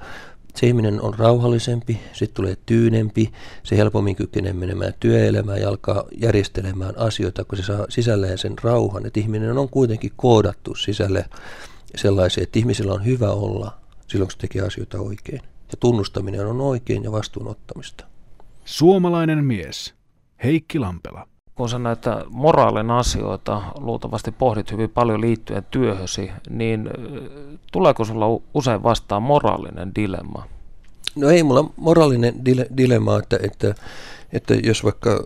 se 0.56 0.68
ihminen 0.68 1.02
on 1.02 1.14
rauhallisempi, 1.14 2.00
sitten 2.14 2.36
tulee 2.36 2.58
tyynempi, 2.66 3.32
se 3.64 3.78
helpommin 3.78 4.16
kykenee 4.16 4.54
menemään 4.54 4.94
työelämään 5.00 5.62
ja 5.62 5.70
alkaa 5.70 6.04
järjestelemään 6.18 6.98
asioita, 6.98 7.46
kun 7.46 7.58
se 7.58 7.64
saa 7.64 7.86
sisälleen 7.90 8.38
sen 8.38 8.54
rauhan. 8.64 9.06
Että 9.06 9.20
ihminen 9.20 9.58
on 9.58 9.70
kuitenkin 9.70 10.12
koodattu 10.16 10.76
sisälle 10.76 11.26
sellaiseen, 11.96 12.44
että 12.44 12.60
ihmisillä 12.60 12.94
on 12.94 13.06
hyvä 13.06 13.32
olla 13.32 13.78
silloin, 14.08 14.28
kun 14.28 14.32
se 14.32 14.38
tekee 14.38 14.62
asioita 14.62 15.00
oikein. 15.00 15.42
Ja 15.72 15.78
tunnustaminen 15.80 16.48
on 16.48 16.62
oikein 16.62 17.04
ja 17.04 17.12
vastuunottamista. 17.12 18.06
Suomalainen 18.66 19.46
mies. 19.46 19.94
Heikki 20.44 20.80
Lampela. 20.80 21.28
Kun 21.56 21.70
sä 21.70 21.80
näitä 21.80 22.26
moraalin 22.30 22.92
asioita 22.92 23.62
luultavasti 23.80 24.32
pohdit 24.32 24.72
hyvin 24.72 24.90
paljon 24.90 25.22
liittyen 25.22 25.66
työhösi, 25.72 26.32
niin 26.50 26.90
tuleeko 27.72 28.06
sulla 28.06 28.26
usein 28.54 28.84
vastaan 28.84 29.24
moraalinen 29.24 29.92
dilemma? 29.96 30.48
No 31.16 31.30
ei 31.30 31.44
mulla 31.44 31.70
moraalinen 31.76 32.34
dile- 32.34 32.78
dilemma, 32.78 33.20
että, 33.20 33.40
että, 33.44 33.76
että 34.34 34.54
jos 34.54 34.84
vaikka 34.84 35.24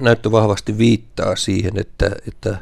näyttö 0.00 0.30
vahvasti 0.30 0.78
viittaa 0.78 1.36
siihen, 1.36 1.78
että, 1.78 2.10
että, 2.28 2.58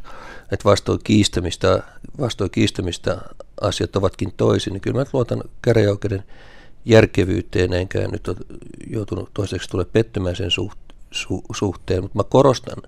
että 0.52 0.64
vastoin, 0.64 0.98
kiistämistä, 1.04 1.82
vastoin 2.20 2.50
kiistämistä 2.50 3.18
asiat 3.60 3.96
ovatkin 3.96 4.32
toisin, 4.36 4.72
niin 4.72 4.80
kyllä 4.80 4.98
mä 4.98 5.04
luotan 5.12 5.42
käräjäoikeuden 5.62 6.24
järkevyyteen, 6.84 7.72
enkä 7.72 8.08
nyt 8.08 8.28
ole 8.28 8.36
joutunut 8.90 9.30
toiseksi 9.34 9.70
tule 9.70 9.84
pettymään 9.84 10.36
sen 10.36 10.50
suhteen 10.50 10.81
su- 11.12 11.44
suhteen, 11.54 12.02
mutta 12.02 12.18
mä 12.18 12.24
korostan 12.24 12.82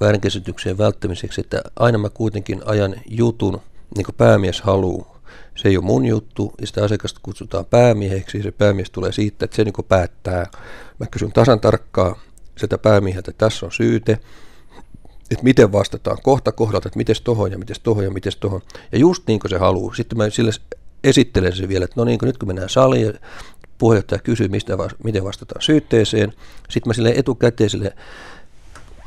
väärinkäsityksien 0.00 0.78
välttämiseksi, 0.78 1.40
että 1.40 1.62
aina 1.76 1.98
mä 1.98 2.10
kuitenkin 2.10 2.62
ajan 2.64 2.94
jutun 3.08 3.60
niin 3.96 4.04
kuin 4.04 4.14
päämies 4.18 4.60
haluaa. 4.60 5.20
Se 5.54 5.68
ei 5.68 5.76
ole 5.76 5.84
mun 5.84 6.06
juttu, 6.06 6.52
ja 6.60 6.66
sitä 6.66 6.84
asiakasta 6.84 7.20
kutsutaan 7.22 7.64
päämieheksi, 7.64 8.42
se 8.42 8.50
päämies 8.50 8.90
tulee 8.90 9.12
siitä, 9.12 9.44
että 9.44 9.56
se 9.56 9.64
niin 9.64 9.74
päättää. 9.88 10.46
Mä 11.00 11.06
kysyn 11.10 11.32
tasan 11.32 11.60
tarkkaa 11.60 12.20
sitä 12.56 12.78
päämieheltä, 12.78 13.30
että 13.30 13.46
tässä 13.46 13.66
on 13.66 13.72
syyte, 13.72 14.18
että 15.30 15.44
miten 15.44 15.72
vastataan 15.72 16.18
kohta 16.22 16.52
kohdalta, 16.52 16.88
että 16.88 16.96
miten 16.96 17.16
tohon 17.24 17.52
ja 17.52 17.58
miten 17.58 17.76
tohon 17.82 18.04
ja 18.04 18.10
miten 18.10 18.32
tohon. 18.40 18.60
Ja 18.92 18.98
just 18.98 19.22
niin 19.26 19.40
kuin 19.40 19.50
se 19.50 19.58
haluaa. 19.58 19.94
Sitten 19.94 20.18
mä 20.18 20.30
sille 20.30 20.50
esittelen 21.04 21.56
se 21.56 21.68
vielä, 21.68 21.84
että 21.84 22.00
no 22.00 22.04
niin, 22.04 22.18
kun 22.18 22.26
nyt 22.26 22.38
kun 22.38 22.48
mennään 22.48 22.68
saliin, 22.68 23.18
puheenjohtaja 23.78 24.18
kysyy, 24.18 24.48
mistä, 24.48 24.72
miten 25.04 25.24
vastataan 25.24 25.62
syytteeseen. 25.62 26.32
Sitten 26.70 26.90
mä 26.90 26.94
sille 26.94 27.12
etukäteiselle 27.16 27.92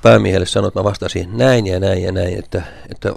päämiehelle 0.01 0.45
sanon, 0.45 0.67
että 0.67 0.79
mä 0.79 0.83
vastaan 0.83 1.09
siihen 1.09 1.37
näin 1.37 1.67
ja 1.67 1.79
näin 1.79 2.03
ja 2.03 2.11
näin, 2.11 2.39
että, 2.39 2.61
että 2.91 3.13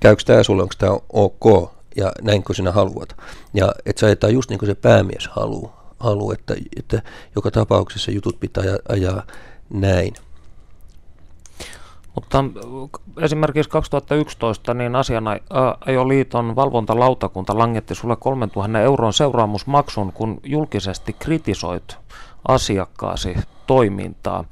käykö 0.00 0.22
tämä 0.26 0.42
sulle, 0.42 0.62
onko 0.62 0.74
tämä 0.78 0.96
ok 1.12 1.72
ja 1.96 2.12
näin 2.22 2.42
kuin 2.42 2.56
sinä 2.56 2.72
haluat. 2.72 3.16
Ja 3.54 3.72
että 3.86 4.00
se 4.00 4.06
ajetaan 4.06 4.32
just 4.32 4.50
niin 4.50 4.58
kuin 4.58 4.66
se 4.66 4.74
päämies 4.74 5.28
haluaa, 5.32 5.94
haluaa 5.98 6.34
että, 6.34 6.54
että 6.76 7.02
joka 7.34 7.50
tapauksessa 7.50 8.10
jutut 8.10 8.40
pitää 8.40 8.64
ajaa 8.88 9.22
näin. 9.70 10.14
Mutta 12.14 12.44
esimerkiksi 13.20 13.70
2011 13.70 14.74
niin 14.74 14.96
Asianajoliiton 14.96 16.56
valvontalautakunta 16.56 17.58
langetti 17.58 17.94
sulle 17.94 18.16
3000 18.16 18.80
euron 18.80 19.12
seuraamusmaksun, 19.12 20.12
kun 20.12 20.40
julkisesti 20.44 21.12
kritisoit 21.12 21.96
asiakkaasi 22.48 23.34
toimintaa. 23.66 24.44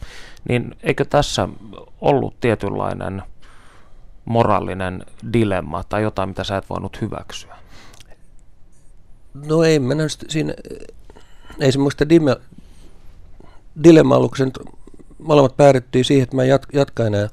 Niin 0.48 0.76
eikö 0.82 1.04
tässä 1.04 1.48
ollut 2.00 2.40
tietynlainen 2.40 3.22
moraalinen 4.24 5.06
dilemma 5.32 5.84
tai 5.84 6.02
jotain, 6.02 6.28
mitä 6.28 6.44
sä 6.44 6.56
et 6.56 6.70
voinut 6.70 7.00
hyväksyä? 7.00 7.56
No 9.34 9.62
ei, 9.62 9.78
mennä 9.78 10.04
siinä, 10.08 10.54
ei 11.60 11.72
semmoista 11.72 12.04
dilemmaa 13.84 14.18
ollut, 14.18 14.32
molemmat 15.22 15.56
päädyttiin 15.56 16.04
siihen, 16.04 16.22
että 16.22 16.36
mä 16.36 16.44
jat, 16.44 16.66
jatkan 16.72 17.06
enää, 17.06 17.28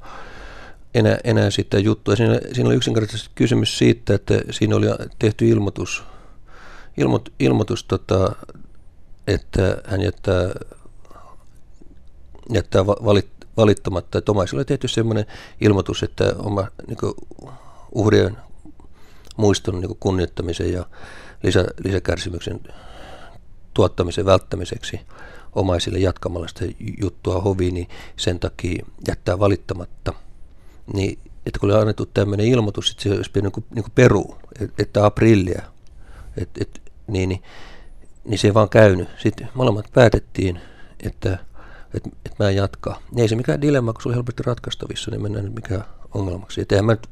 enää, 0.94 1.18
enää 1.24 1.50
sitä 1.50 1.78
juttua. 1.78 2.16
Siinä, 2.16 2.40
siinä 2.52 2.68
oli 2.68 2.76
yksinkertaisesti 2.76 3.30
kysymys 3.34 3.78
siitä, 3.78 4.14
että 4.14 4.34
siinä 4.50 4.76
oli 4.76 4.86
tehty 5.18 5.48
ilmoitus, 5.48 6.02
ilmoit, 6.96 7.32
ilmoitus 7.38 7.84
tota, 7.84 8.34
että 9.26 9.76
hän 9.86 10.00
jättää, 10.00 10.50
jättää 12.52 12.86
valit, 12.86 13.30
valittamatta. 13.56 14.18
Että 14.18 14.32
omaisilla 14.32 14.58
oli 14.58 14.64
tehty 14.64 14.88
sellainen 14.88 15.26
ilmoitus, 15.60 16.02
että 16.02 16.34
oma 16.38 16.66
niin 16.86 16.98
kuin, 16.98 17.14
uhrien 17.92 18.36
muiston 19.36 19.74
niin 19.74 19.88
kuin 19.88 19.98
kunnioittamisen 20.00 20.72
ja 20.72 20.86
lisä, 21.42 21.64
lisäkärsimyksen 21.84 22.60
tuottamisen 23.74 24.24
välttämiseksi– 24.24 25.00
omaisille 25.58 25.98
jatkamalla 25.98 26.48
sitä 26.48 26.64
juttua 27.00 27.40
hoviin, 27.40 27.74
niin 27.74 27.88
sen 28.16 28.38
takia 28.38 28.86
jättää 29.08 29.38
valittamatta. 29.38 30.12
Niin, 30.94 31.18
että 31.46 31.60
kun 31.60 31.70
oli 31.70 31.80
annettu 31.80 32.06
tämmöinen 32.06 32.46
ilmoitus, 32.46 32.90
että 32.90 33.02
se 33.02 33.10
olisi 33.10 33.30
pitänyt 33.30 33.56
niin 33.56 33.66
niin 33.74 33.84
peru, 33.94 34.38
että 34.78 35.06
aprillia, 35.06 35.62
et, 36.36 36.48
et, 36.60 36.82
niin, 37.06 37.28
niin, 37.28 37.42
niin, 38.24 38.38
se 38.38 38.48
ei 38.48 38.54
vaan 38.54 38.68
käynyt. 38.68 39.08
Sitten 39.22 39.48
molemmat 39.54 39.86
päätettiin, 39.92 40.60
että 41.00 41.38
et, 41.94 42.02
et 42.26 42.38
mä 42.38 42.48
en 42.48 42.56
jatkaa. 42.56 43.00
Niin 43.10 43.22
ei 43.22 43.28
se 43.28 43.36
mikään 43.36 43.60
dilemma, 43.60 43.92
kun 43.92 44.02
se 44.02 44.08
oli 44.08 44.14
helposti 44.14 44.42
ratkaistavissa, 44.42 45.10
niin 45.10 45.22
mennään 45.22 45.44
nyt 45.44 45.54
mikään 45.54 45.84
ongelmaksi. 46.14 46.60
Että 46.60 46.82
mä 46.82 46.92
nyt 46.92 47.08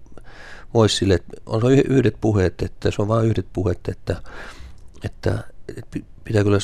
voisi 0.75 0.97
sille, 0.97 1.15
että 1.15 1.37
on 1.47 1.61
se 1.61 1.67
yhdet 1.69 2.17
puheet, 2.21 2.63
että 2.63 2.91
se 2.91 3.03
on 3.03 3.09
vain 3.09 3.27
yhdet 3.27 3.47
puheet, 3.53 3.89
että, 3.89 4.23
että, 5.05 5.45
että 5.77 5.99
pitää 6.27 6.45
kyllä, 6.45 6.59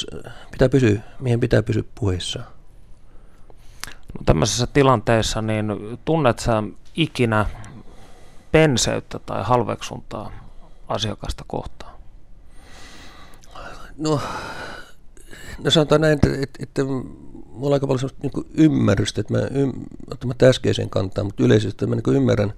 pitää 0.51 0.69
pysyä, 0.69 1.01
mihin 1.21 1.41
pitää 1.41 1.63
pysyä 1.63 1.83
puheissaan. 1.95 2.47
No, 3.87 4.21
tämmöisessä 4.27 4.67
tilanteessa, 4.67 5.43
niin 5.43 5.67
tunnet 6.05 6.39
sä 6.39 6.63
ikinä 6.97 7.47
penseyttä 8.53 9.19
tai 9.19 9.43
halveksuntaa 9.45 10.33
asiakasta 10.89 11.45
kohtaan? 11.47 11.93
No, 13.99 14.21
no 15.65 15.71
sanotaan 15.71 16.01
näin, 16.01 16.13
että, 16.13 16.29
että, 16.43 16.59
että 16.63 16.85
mulla 16.85 17.67
on 17.67 17.73
aika 17.73 17.87
paljon 17.87 18.11
niin 18.23 18.47
ymmärrystä, 18.55 19.21
että 19.21 19.33
mä, 19.33 19.41
ym, 19.55 19.73
ottamatta 20.11 20.47
äskeiseen 20.47 20.91
kantaa, 20.91 21.25
mutta 21.25 21.45
yleisesti 21.45 21.69
että 21.69 21.87
mä 21.87 21.95
niin 21.95 22.17
ymmärrän 22.17 22.53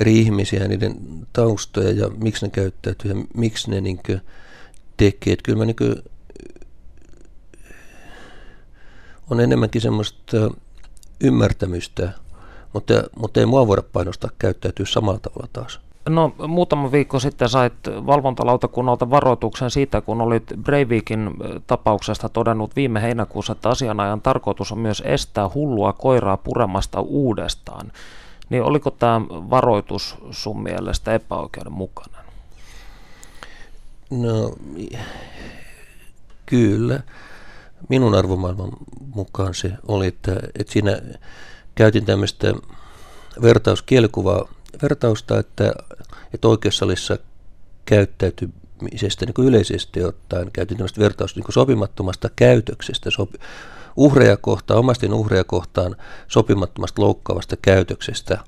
eri 0.00 0.18
ihmisiä 0.18 0.62
ja 0.62 0.68
niiden 0.68 0.96
taustoja 1.32 1.90
ja 1.90 2.08
miksi 2.08 2.46
ne 2.46 2.50
käyttäytyy 2.50 3.10
ja 3.10 3.16
miksi 3.34 3.70
ne 3.70 3.80
niin 3.80 4.00
tekee. 4.96 5.32
Että 5.32 5.42
kyllä 5.42 5.58
mä 5.58 5.64
niin 5.64 6.02
on 9.32 9.40
enemmänkin 9.40 9.80
semmoista 9.80 10.36
ymmärtämystä, 11.20 12.12
mutta, 12.72 12.94
mutta 13.16 13.40
ei 13.40 13.46
mua 13.46 13.66
voida 13.66 13.82
painostaa 13.92 14.30
käyttäytyä 14.38 14.86
samalla 14.86 15.18
tavalla 15.18 15.48
taas. 15.52 15.80
No 16.08 16.34
muutama 16.48 16.92
viikko 16.92 17.18
sitten 17.18 17.48
sait 17.48 17.72
valvontalautakunnalta 17.86 19.10
varoituksen 19.10 19.70
siitä, 19.70 20.00
kun 20.00 20.20
olit 20.20 20.42
Breivikin 20.62 21.30
tapauksesta 21.66 22.28
todennut 22.28 22.76
viime 22.76 23.02
heinäkuussa, 23.02 23.52
että 23.52 23.68
asianajan 23.68 24.20
tarkoitus 24.20 24.72
on 24.72 24.78
myös 24.78 25.02
estää 25.06 25.50
hullua 25.54 25.92
koiraa 25.92 26.36
puremasta 26.36 27.00
uudestaan. 27.00 27.92
Niin 28.50 28.62
oliko 28.62 28.90
tämä 28.90 29.20
varoitus 29.28 30.16
sun 30.30 30.62
mielestä 30.62 31.14
epäoikeudenmukainen? 31.14 32.22
No 34.10 34.54
kyllä 36.46 37.00
minun 37.88 38.14
arvomaailman 38.14 38.70
mukaan 39.14 39.54
se 39.54 39.72
oli, 39.88 40.06
että, 40.06 40.36
että 40.58 40.72
siinä 40.72 41.00
käytin 41.74 42.04
tämmöistä 42.04 42.54
vertauskielikuvaa, 43.42 44.48
vertausta, 44.82 45.38
että, 45.38 45.72
että 46.34 46.48
oikeussalissa 46.48 47.18
käyttäytymisestä 47.84 49.26
niin 49.26 49.46
yleisesti 49.46 50.04
ottaen 50.04 50.50
käytin 50.52 50.76
tämmöistä 50.76 51.00
vertausta 51.00 51.40
niin 51.40 51.52
sopimattomasta 51.52 52.30
käytöksestä, 52.36 53.10
sopi, 53.10 53.38
uhreja 53.96 54.36
kohtaan, 54.36 54.80
omaisten 54.80 55.14
uhreja 55.14 55.44
kohtaan 55.44 55.96
sopimattomasta 56.28 57.02
loukkaavasta 57.02 57.56
käytöksestä 57.62 58.38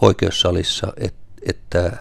oikeussalissa, 0.00 0.92
että, 0.96 1.24
että, 1.42 1.96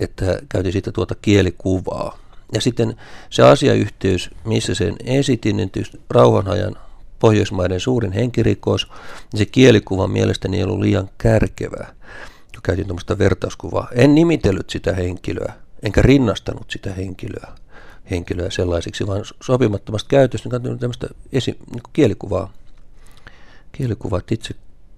että 0.00 0.38
käytin 0.48 0.72
siitä 0.72 0.92
tuota 0.92 1.14
kielikuvaa. 1.22 2.18
Ja 2.52 2.60
sitten 2.60 2.96
se 3.30 3.42
asiayhteys, 3.42 4.30
missä 4.44 4.74
sen 4.74 4.96
esitin, 5.04 5.56
niin 5.56 5.70
rauhanhajan 6.10 6.76
Pohjoismaiden 7.18 7.80
suurin 7.80 8.12
henkirikos, 8.12 8.88
niin 9.32 9.38
se 9.38 9.46
kielikuva 9.46 10.06
mielestäni 10.06 10.56
ei 10.56 10.62
ollut 10.62 10.80
liian 10.80 11.10
kärkevää. 11.18 11.94
Käytin 12.62 12.86
tuommoista 12.86 13.18
vertauskuvaa. 13.18 13.88
En 13.92 14.14
nimitellyt 14.14 14.70
sitä 14.70 14.94
henkilöä, 14.94 15.52
enkä 15.82 16.02
rinnastanut 16.02 16.70
sitä 16.70 16.92
henkilöä, 16.92 17.52
henkilöä 18.10 18.50
sellaisiksi, 18.50 19.06
vaan 19.06 19.24
sopimattomasta 19.42 20.08
käytöstä 20.08 20.58
niin 20.58 20.78
tämmöistä 20.78 21.08
esi- 21.32 21.58
niin 21.72 21.82
kielikuvaa. 21.92 22.52
Kielikuvaa, 23.72 24.20
itse 24.30 24.54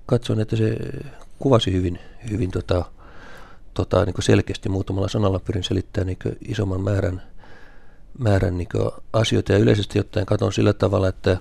katsoin, 0.06 0.40
että 0.40 0.56
se 0.56 0.76
kuvasi 1.38 1.72
hyvin, 1.72 1.98
hyvin 2.30 2.50
tota, 2.50 2.84
tota, 3.74 4.04
niin 4.04 4.14
selkeästi 4.20 4.68
muutamalla 4.68 5.08
sanalla 5.08 5.38
pyrin 5.38 5.64
selittämään 5.64 6.06
niin 6.06 6.38
isomman 6.48 6.80
määrän 6.80 7.22
määrän 8.18 8.58
niin 8.58 8.68
asioita 9.12 9.52
ja 9.52 9.58
yleisesti 9.58 10.00
ottaen 10.00 10.26
katson 10.26 10.52
sillä 10.52 10.72
tavalla, 10.72 11.08
että, 11.08 11.38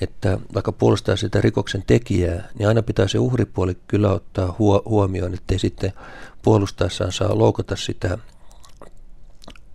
että 0.00 0.38
vaikka 0.54 0.72
puolustaa 0.72 1.16
sitä 1.16 1.40
rikoksen 1.40 1.84
tekijää, 1.86 2.48
niin 2.58 2.68
aina 2.68 2.82
pitää 2.82 3.08
se 3.08 3.18
uhripuoli 3.18 3.76
kyllä 3.86 4.10
ottaa 4.10 4.56
huomioon, 4.84 5.34
ettei 5.34 5.58
sitten 5.58 5.92
puolustaessaan 6.42 7.12
saa 7.12 7.38
loukata 7.38 7.76
sitä 7.76 8.18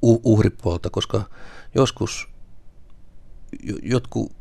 uhripuolta, 0.01 0.89
koska 0.89 1.23
joskus 1.75 2.27
jotkut 3.83 4.31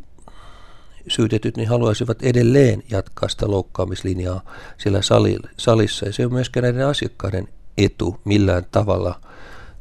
syytetyt 1.09 1.57
niin 1.57 1.69
haluaisivat 1.69 2.23
edelleen 2.23 2.83
jatkaa 2.91 3.29
sitä 3.29 3.51
loukkaamislinjaa 3.51 4.43
siellä 4.79 5.01
salissa. 5.57 6.07
Ja 6.07 6.13
se 6.13 6.27
on 6.27 6.33
myöskään 6.33 6.63
näiden 6.63 6.87
asiakkaiden 6.87 7.49
etu 7.79 8.21
millään 8.25 8.67
tavalla, 8.73 9.21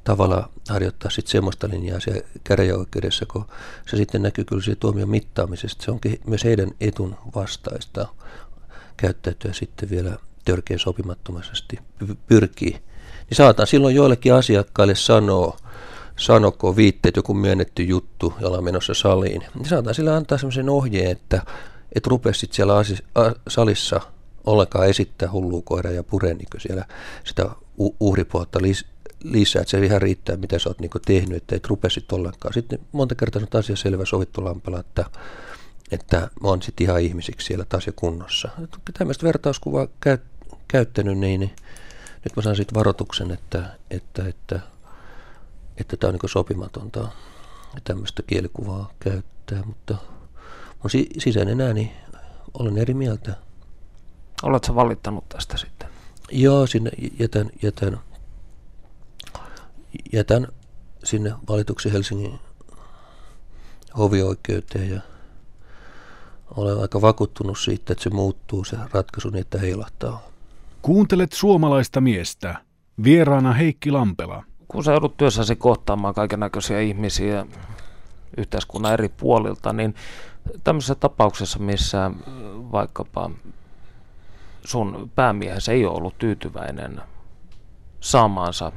tavalla 0.09 0.49
harjoittaa 0.69 1.11
sitten 1.11 1.31
semmoista 1.31 1.69
linjaa 1.69 1.99
siellä 1.99 2.21
käräjäoikeudessa, 2.43 3.25
kun 3.25 3.45
se 3.89 3.97
sitten 3.97 4.21
näkyy 4.21 4.45
kyllä 4.45 4.61
siihen 4.61 4.77
tuomion 4.77 5.09
mittaamisesta. 5.09 5.83
Se 5.85 5.91
onkin 5.91 6.19
myös 6.27 6.43
heidän 6.43 6.71
etun 6.81 7.15
vastaista 7.35 8.07
käyttäytyä 8.97 9.53
sitten 9.53 9.89
vielä 9.89 10.17
törkeä 10.45 10.77
sopimattomasti 10.77 11.79
pyrkii. 12.27 12.71
Niin 12.71 13.35
saataan 13.35 13.67
silloin 13.67 13.95
joillekin 13.95 14.33
asiakkaille 14.33 14.95
sanoa, 14.95 15.57
sanoko 16.17 16.75
viitteet 16.75 17.15
joku 17.15 17.33
myönnetty 17.33 17.83
juttu, 17.83 18.33
jolla 18.39 18.57
on 18.57 18.63
menossa 18.63 18.93
saliin, 18.93 19.43
niin 19.55 19.69
saattaa 19.69 19.93
sille 19.93 20.11
antaa 20.11 20.37
sellaisen 20.37 20.69
ohjeen, 20.69 21.11
että 21.11 21.41
et 21.95 22.07
rupesit 22.07 22.53
siellä 22.53 22.73
salissa 23.47 24.01
ollenkaan 24.45 24.87
esittää 24.87 25.31
hullukoira 25.31 25.91
ja 25.91 26.03
pure 26.03 26.33
niin 26.33 26.47
siellä 26.57 26.85
sitä 27.23 27.49
uhripuolta 27.99 28.59
lis- 28.59 28.98
lisää, 29.23 29.61
että 29.61 29.71
se 29.71 29.85
ihan 29.85 30.01
riittää, 30.01 30.37
mitä 30.37 30.59
sä 30.59 30.69
oot 30.69 30.79
niin 30.79 30.91
tehnyt, 31.05 31.37
että 31.37 31.55
et 31.55 31.67
rupesit 31.67 32.11
ollenkaan. 32.11 32.53
Sitten 32.53 32.79
monta 32.91 33.15
kertaa 33.15 33.41
on 33.53 33.59
asia 33.59 33.75
selvä 33.75 34.05
sovittu 34.05 34.45
lampala, 34.45 34.79
että, 34.79 35.05
että 35.91 36.17
mä 36.17 36.47
oon 36.47 36.61
sitten 36.61 36.83
ihan 36.83 37.01
ihmisiksi 37.01 37.47
siellä 37.47 37.65
taas 37.65 37.87
ja 37.87 37.93
kunnossa. 37.95 38.49
Tämmöistä 38.97 39.25
vertauskuvaa 39.25 39.87
käy, 39.99 40.17
käyttänyt, 40.67 41.17
niin, 41.17 41.39
niin 41.39 41.51
nyt 42.25 42.35
mä 42.35 42.41
saan 42.41 42.55
sitten 42.55 42.75
varoituksen, 42.75 43.31
että, 43.31 43.77
että, 43.89 44.27
että 44.27 44.59
että 45.79 45.97
tämä 45.97 46.09
on 46.09 46.19
niin 46.21 46.29
sopimatonta 46.29 47.07
tämmöistä 47.83 48.23
kielikuvaa 48.27 48.93
käyttää, 48.99 49.63
mutta 49.65 49.95
mun 50.83 51.05
sisäinen 51.17 51.61
ääni, 51.61 51.93
olen 52.53 52.77
eri 52.77 52.93
mieltä. 52.93 53.35
Oletko 54.43 54.75
valittanut 54.75 55.29
tästä 55.29 55.57
sitten? 55.57 55.89
Joo, 56.31 56.67
sinne 56.67 56.91
jätän, 57.19 57.49
jätän, 57.61 57.99
jätän 60.13 60.47
sinne 61.03 61.33
valituksen 61.49 61.91
Helsingin 61.91 62.39
hovioikeuteen 63.97 64.89
ja 64.89 65.01
olen 66.55 66.81
aika 66.81 67.01
vakuuttunut 67.01 67.59
siitä, 67.59 67.93
että 67.93 68.03
se 68.03 68.09
muuttuu 68.09 68.63
se 68.63 68.77
ratkaisu 68.91 69.29
niin, 69.29 69.41
että 69.41 69.57
heilahtaa. 69.57 70.29
Kuuntelet 70.81 71.33
suomalaista 71.33 72.01
miestä. 72.01 72.55
Vieraana 73.03 73.53
Heikki 73.53 73.91
Lampela 73.91 74.43
kun 74.69 74.83
sä 74.83 74.91
joudut 74.91 75.17
työssäsi 75.17 75.55
kohtaamaan 75.55 76.13
kaiken 76.13 76.39
näköisiä 76.39 76.79
ihmisiä 76.79 77.45
yhteiskunnan 78.37 78.93
eri 78.93 79.09
puolilta, 79.09 79.73
niin 79.73 79.95
tämmöisessä 80.63 80.95
tapauksessa, 80.95 81.59
missä 81.59 82.11
vaikkapa 82.71 83.31
sun 84.65 85.11
päämiehesi 85.15 85.71
ei 85.71 85.85
ole 85.85 85.97
ollut 85.97 86.17
tyytyväinen 86.17 87.01
saamaansa 87.99 88.71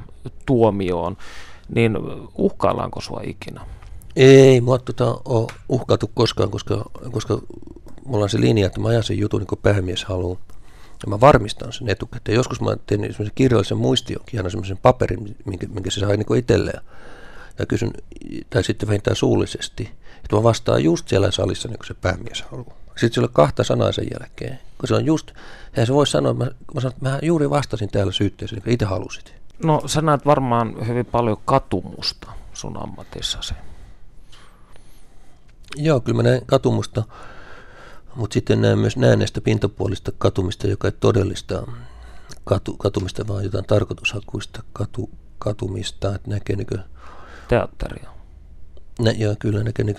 tuomioon, 0.45 1.17
niin 1.75 1.97
uhkaillaanko 2.35 3.01
sua 3.01 3.21
ikinä? 3.23 3.61
Ei, 4.15 4.61
mua 4.61 4.77
tota, 4.77 5.21
ole 5.25 5.47
uhkailtu 5.69 6.11
koskaan, 6.13 6.51
koska, 6.51 6.85
koska 7.11 7.41
mulla 8.05 8.23
on 8.23 8.29
se 8.29 8.41
linja, 8.41 8.67
että 8.67 8.79
mä 8.79 8.87
ajan 8.87 9.03
sen 9.03 9.17
jutun 9.17 9.39
niin 9.39 9.47
kuin 9.47 9.59
päämies 9.63 10.05
haluaa. 10.05 10.39
Ja 11.03 11.09
mä 11.09 11.19
varmistan 11.19 11.73
sen 11.73 11.89
etukäteen. 11.89 12.35
Joskus 12.35 12.61
mä 12.61 12.77
teen 12.87 13.01
semmoisen 13.01 13.31
kirjallisen 13.35 13.77
muistionkin, 13.77 14.39
aina 14.39 14.49
semmoisen 14.49 14.77
paperin, 14.77 15.35
minkä, 15.45 15.67
minkä 15.67 15.91
se 15.91 15.99
saa 15.99 16.09
niin 16.09 16.37
itselleen. 16.37 16.81
Ja 17.59 17.65
kysyn, 17.65 17.91
tai 18.49 18.63
sitten 18.63 18.89
vähintään 18.89 19.15
suullisesti, 19.15 19.91
että 20.23 20.35
mä 20.35 20.43
vastaan 20.43 20.83
just 20.83 21.07
siellä 21.07 21.31
salissa, 21.31 21.67
niin 21.67 21.77
kuin 21.77 21.87
se 21.87 21.93
päämies 21.93 22.41
haluaa. 22.41 22.82
Sitten 22.95 23.13
sillä 23.13 23.27
kahta 23.33 23.63
sanaa 23.63 23.91
sen 23.91 24.07
jälkeen, 24.19 24.59
kun 24.77 24.87
se 24.87 24.95
on 24.95 25.05
just, 25.05 25.31
ja 25.77 25.85
se 25.85 25.93
voi 25.93 26.07
sanoa, 26.07 26.33
mä, 26.33 26.45
mä, 26.45 26.81
sanon, 26.81 26.93
että 26.93 27.09
mä 27.09 27.19
juuri 27.21 27.49
vastasin 27.49 27.89
täällä 27.89 28.11
syytteeseen, 28.11 28.61
kuin 28.61 28.73
itse 28.73 28.85
halusit. 28.85 29.33
No 29.63 29.81
sä 29.85 30.01
näet 30.01 30.25
varmaan 30.25 30.87
hyvin 30.87 31.05
paljon 31.05 31.37
katumusta 31.45 32.31
sun 32.53 32.83
ammatissasi. 32.83 33.53
Joo, 35.75 35.99
kyllä 35.99 36.17
mä 36.17 36.23
näen 36.23 36.41
katumusta. 36.45 37.03
Mutta 38.15 38.33
sitten 38.33 38.61
näen 38.61 38.79
myös 38.79 38.97
näistä 38.97 39.41
pintapuolista 39.41 40.11
katumista, 40.17 40.67
joka 40.67 40.87
ei 40.87 40.91
todellista 40.91 41.67
katu, 42.43 42.77
katumista, 42.77 43.27
vaan 43.27 43.43
jotain 43.43 43.65
tarkoitushakuista 43.65 44.63
katu, 44.73 45.09
katumista. 45.39 46.15
Että 46.15 46.29
näkee 46.29 46.55
niin 46.55 46.67
Teatteria. 47.47 48.09
Nä, 48.99 49.11
joo, 49.11 49.35
kyllä 49.39 49.63
näkee 49.63 49.85
niin 49.85 49.95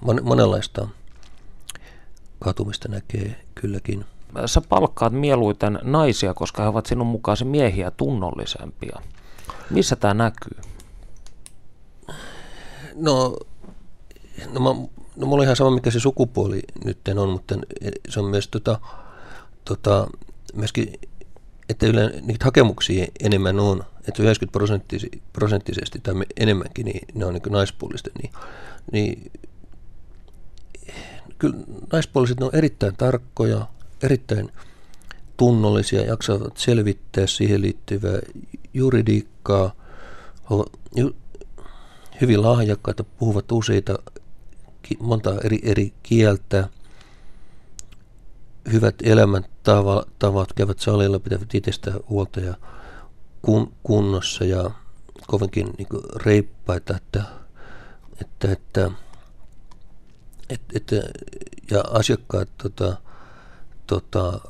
mon, 0.00 0.20
monenlaista 0.22 0.88
katumista 2.42 2.88
näkee 2.88 3.44
kylläkin. 3.54 4.04
Sä 4.46 4.60
palkkaat 4.60 5.12
mieluiten 5.12 5.78
naisia, 5.82 6.34
koska 6.34 6.62
he 6.62 6.68
ovat 6.68 6.86
sinun 6.86 7.06
mukaasi 7.06 7.44
miehiä 7.44 7.90
tunnollisempia. 7.90 9.00
Missä 9.70 9.96
tämä 9.96 10.14
näkyy? 10.14 10.58
No, 12.94 13.36
no 14.52 14.60
mä 14.60 14.88
No 15.16 15.26
mulla 15.26 15.40
on 15.40 15.44
ihan 15.44 15.56
sama, 15.56 15.70
mikä 15.70 15.90
se 15.90 16.00
sukupuoli 16.00 16.62
nyt 16.84 16.98
on, 17.16 17.28
mutta 17.28 17.54
se 18.08 18.20
on 18.20 18.30
myös 18.30 18.48
tota, 18.48 18.80
tota, 19.64 20.06
myöskin, 20.54 20.92
että 21.68 21.86
yle, 21.86 22.20
niitä 22.20 22.44
hakemuksia 22.44 23.06
enemmän 23.20 23.60
on, 23.60 23.84
että 24.08 24.22
90 24.22 24.58
prosenttisesti 25.32 26.00
tai 26.00 26.14
enemmänkin, 26.36 26.84
niin 26.84 27.08
ne 27.14 27.24
on 27.24 27.34
niin 27.34 27.42
naispuolisten, 27.50 28.12
niin, 28.22 28.32
niin 28.92 29.32
kyllä 31.42 31.56
naispuoliset 31.92 32.40
ne 32.40 32.46
on 32.46 32.54
erittäin 32.54 32.96
tarkkoja, 32.96 33.66
erittäin 34.02 34.52
tunnollisia, 35.36 36.02
jaksavat 36.02 36.56
selvittää 36.56 37.26
siihen 37.26 37.62
liittyvää 37.62 38.18
juridiikkaa, 38.74 39.74
hyvin 42.20 42.42
lahjakkaita, 42.42 43.04
puhuvat 43.04 43.52
useita 43.52 43.98
monta 45.00 45.34
eri, 45.44 45.58
eri 45.62 45.92
kieltä, 46.02 46.68
hyvät 48.72 48.94
elämäntavat, 49.02 50.52
käyvät 50.54 50.78
salilla, 50.78 51.18
pitävät 51.18 51.54
itsestään 51.54 52.00
huolta 52.08 52.40
ja 52.40 52.54
kun, 53.42 53.72
kunnossa 53.82 54.44
ja 54.44 54.70
kovinkin 55.26 55.70
niin 55.78 55.88
reippaita, 56.16 56.96
että, 56.96 57.22
että, 58.20 58.52
että, 58.52 58.90
että, 60.52 60.72
että 60.74 60.96
ja 61.70 61.84
asiakkaat 61.90 62.48
tota, 62.62 62.96
tota, 63.86 64.40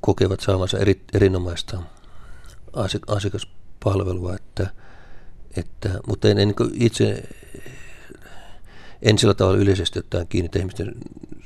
kokevat 0.00 0.40
saavansa 0.40 0.78
eri, 0.78 1.00
erinomaista 1.14 1.82
asiakaspalvelua, 3.06 4.34
että, 4.34 4.70
että, 5.56 6.00
mutta 6.06 6.28
en, 6.28 6.38
en 6.38 6.48
niin 6.48 6.70
itse 6.74 7.28
en 9.02 9.18
sillä 9.18 9.34
tavalla 9.34 9.58
yleisesti 9.58 9.98
ottaen 9.98 10.28
kiinnitä 10.28 10.58
ihmisten 10.58 10.94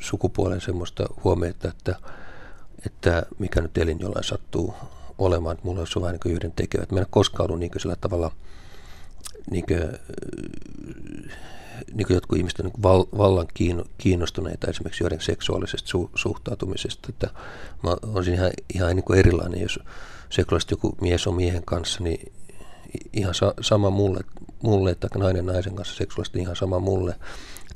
sukupuolen 0.01 0.61
semmoista 0.61 1.07
huomiota, 1.25 1.69
että, 1.69 1.97
että 2.87 3.23
mikä 3.39 3.61
nyt 3.61 3.79
elin 3.79 4.01
jollain 4.01 4.25
sattuu 4.25 4.75
olemaan, 5.19 5.55
että 5.55 5.67
mulla 5.67 5.81
olisi 5.81 6.01
vähän 6.01 6.19
niin 6.25 6.35
yhden 6.37 6.53
tekevä. 6.53 6.85
Mä 6.93 7.01
en 7.01 7.07
koskaan 7.11 7.51
ollut 7.51 7.61
niin 7.61 7.71
sillä 7.77 7.97
tavalla 7.97 8.33
niin 9.51 9.65
kuin, 9.67 9.81
niin 11.95 12.07
kuin 12.07 12.15
jotkut 12.15 12.39
ihmiset 12.39 12.59
niin 12.59 12.83
val, 12.83 13.05
vallan 13.19 13.47
kiinnostuneita 13.99 14.71
esimerkiksi 14.71 15.05
joiden 15.05 15.21
seksuaalisesta 15.21 15.89
su, 15.89 16.11
suhtautumisesta. 16.15 17.09
Että 17.09 17.31
mä 17.83 17.97
olisin 18.03 18.35
ihan, 18.35 18.51
ihan 18.75 18.97
niin 18.97 19.05
kuin 19.05 19.19
erilainen, 19.19 19.61
jos 19.61 19.81
seksuaalisesti 20.31 20.73
joku 20.73 20.97
mies 21.01 21.27
on 21.27 21.35
miehen 21.35 21.65
kanssa, 21.65 22.05
niin 22.05 22.33
ihan 23.13 23.35
sa, 23.35 23.55
sama 23.61 23.91
mulle, 23.91 24.21
mulle, 24.63 24.91
että 24.91 25.09
nainen 25.19 25.47
naisen 25.47 25.75
kanssa 25.75 25.97
seksuaalisesti 25.97 26.39
ihan 26.39 26.57
sama 26.57 26.79
mulle, 26.79 27.17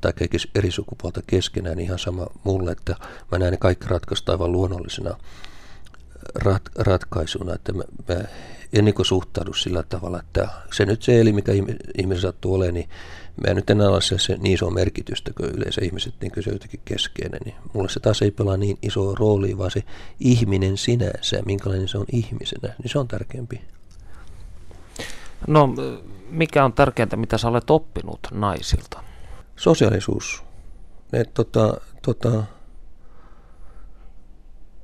tai 0.01 0.13
eri 0.55 0.71
sukupuolta 0.71 1.23
keskenään 1.27 1.81
ihan 1.81 1.99
sama 1.99 2.27
mulle, 2.45 2.73
että 2.73 2.97
mä 3.33 3.39
näen 3.39 3.51
ne 3.51 3.57
kaikki 3.57 3.87
ratkaista 3.89 4.33
aivan 4.33 4.53
luonnollisena 4.53 5.17
rat, 6.35 6.63
ratkaisuna, 6.79 7.55
että 7.55 7.73
mä, 7.73 7.83
mä 8.09 8.25
en 8.73 8.85
niin 8.85 8.95
suhtaudu 9.03 9.53
sillä 9.53 9.83
tavalla, 9.83 10.21
että 10.21 10.49
se 10.73 10.85
nyt 10.85 11.03
se 11.03 11.21
eli, 11.21 11.33
mikä 11.33 11.53
ihminen 11.99 12.21
sattuu 12.21 12.55
olemaan, 12.55 12.75
niin 12.75 12.89
mä 13.45 13.51
en 13.51 13.57
nyt 13.57 13.71
enää 13.71 13.89
ole 13.89 14.03
se, 14.03 14.19
se 14.19 14.37
niin 14.37 14.55
iso 14.55 14.71
merkitystä 14.71 15.31
kuin 15.37 15.51
yleensä 15.51 15.81
ihmiset, 15.85 16.15
niin 16.21 16.33
se 16.41 16.51
jotenkin 16.51 16.81
keskeinen, 16.85 17.41
niin 17.45 17.55
mulle 17.73 17.89
se 17.89 18.01
taas 18.01 18.23
ei 18.23 18.31
pelaa 18.31 18.57
niin 18.57 18.79
iso 18.83 19.15
rooli, 19.15 19.59
vaan 19.59 19.71
se 19.71 19.83
ihminen 20.21 20.77
sinänsä, 20.77 21.43
minkälainen 21.47 21.89
se 21.89 21.99
on 21.99 22.07
ihmisenä, 22.13 22.75
niin 22.83 22.91
se 22.91 22.99
on 22.99 23.09
tärkeämpi. 23.09 23.61
No, 25.47 25.75
mikä 26.31 26.65
on 26.65 26.73
tärkeintä, 26.73 27.17
mitä 27.17 27.39
sä 27.39 27.49
olet 27.49 27.71
oppinut 27.71 28.21
naisilta? 28.31 29.05
Sosiaalisuus. 29.57 30.43
Ne, 31.13 31.25
tota, 31.25 31.81
tota, 32.03 32.43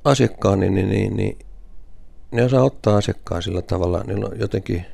asiakkaan, 0.04 0.60
niin, 0.60 0.74
niin, 0.74 0.88
niin, 0.88 1.16
niin 1.16 1.38
ne 2.30 2.44
osaa 2.44 2.62
ottaa 2.62 2.96
asiakkaan 2.96 3.42
sillä 3.42 3.62
tavalla, 3.62 4.04
niillä 4.06 4.26
on 4.26 4.38
jotenkin, 4.38 4.86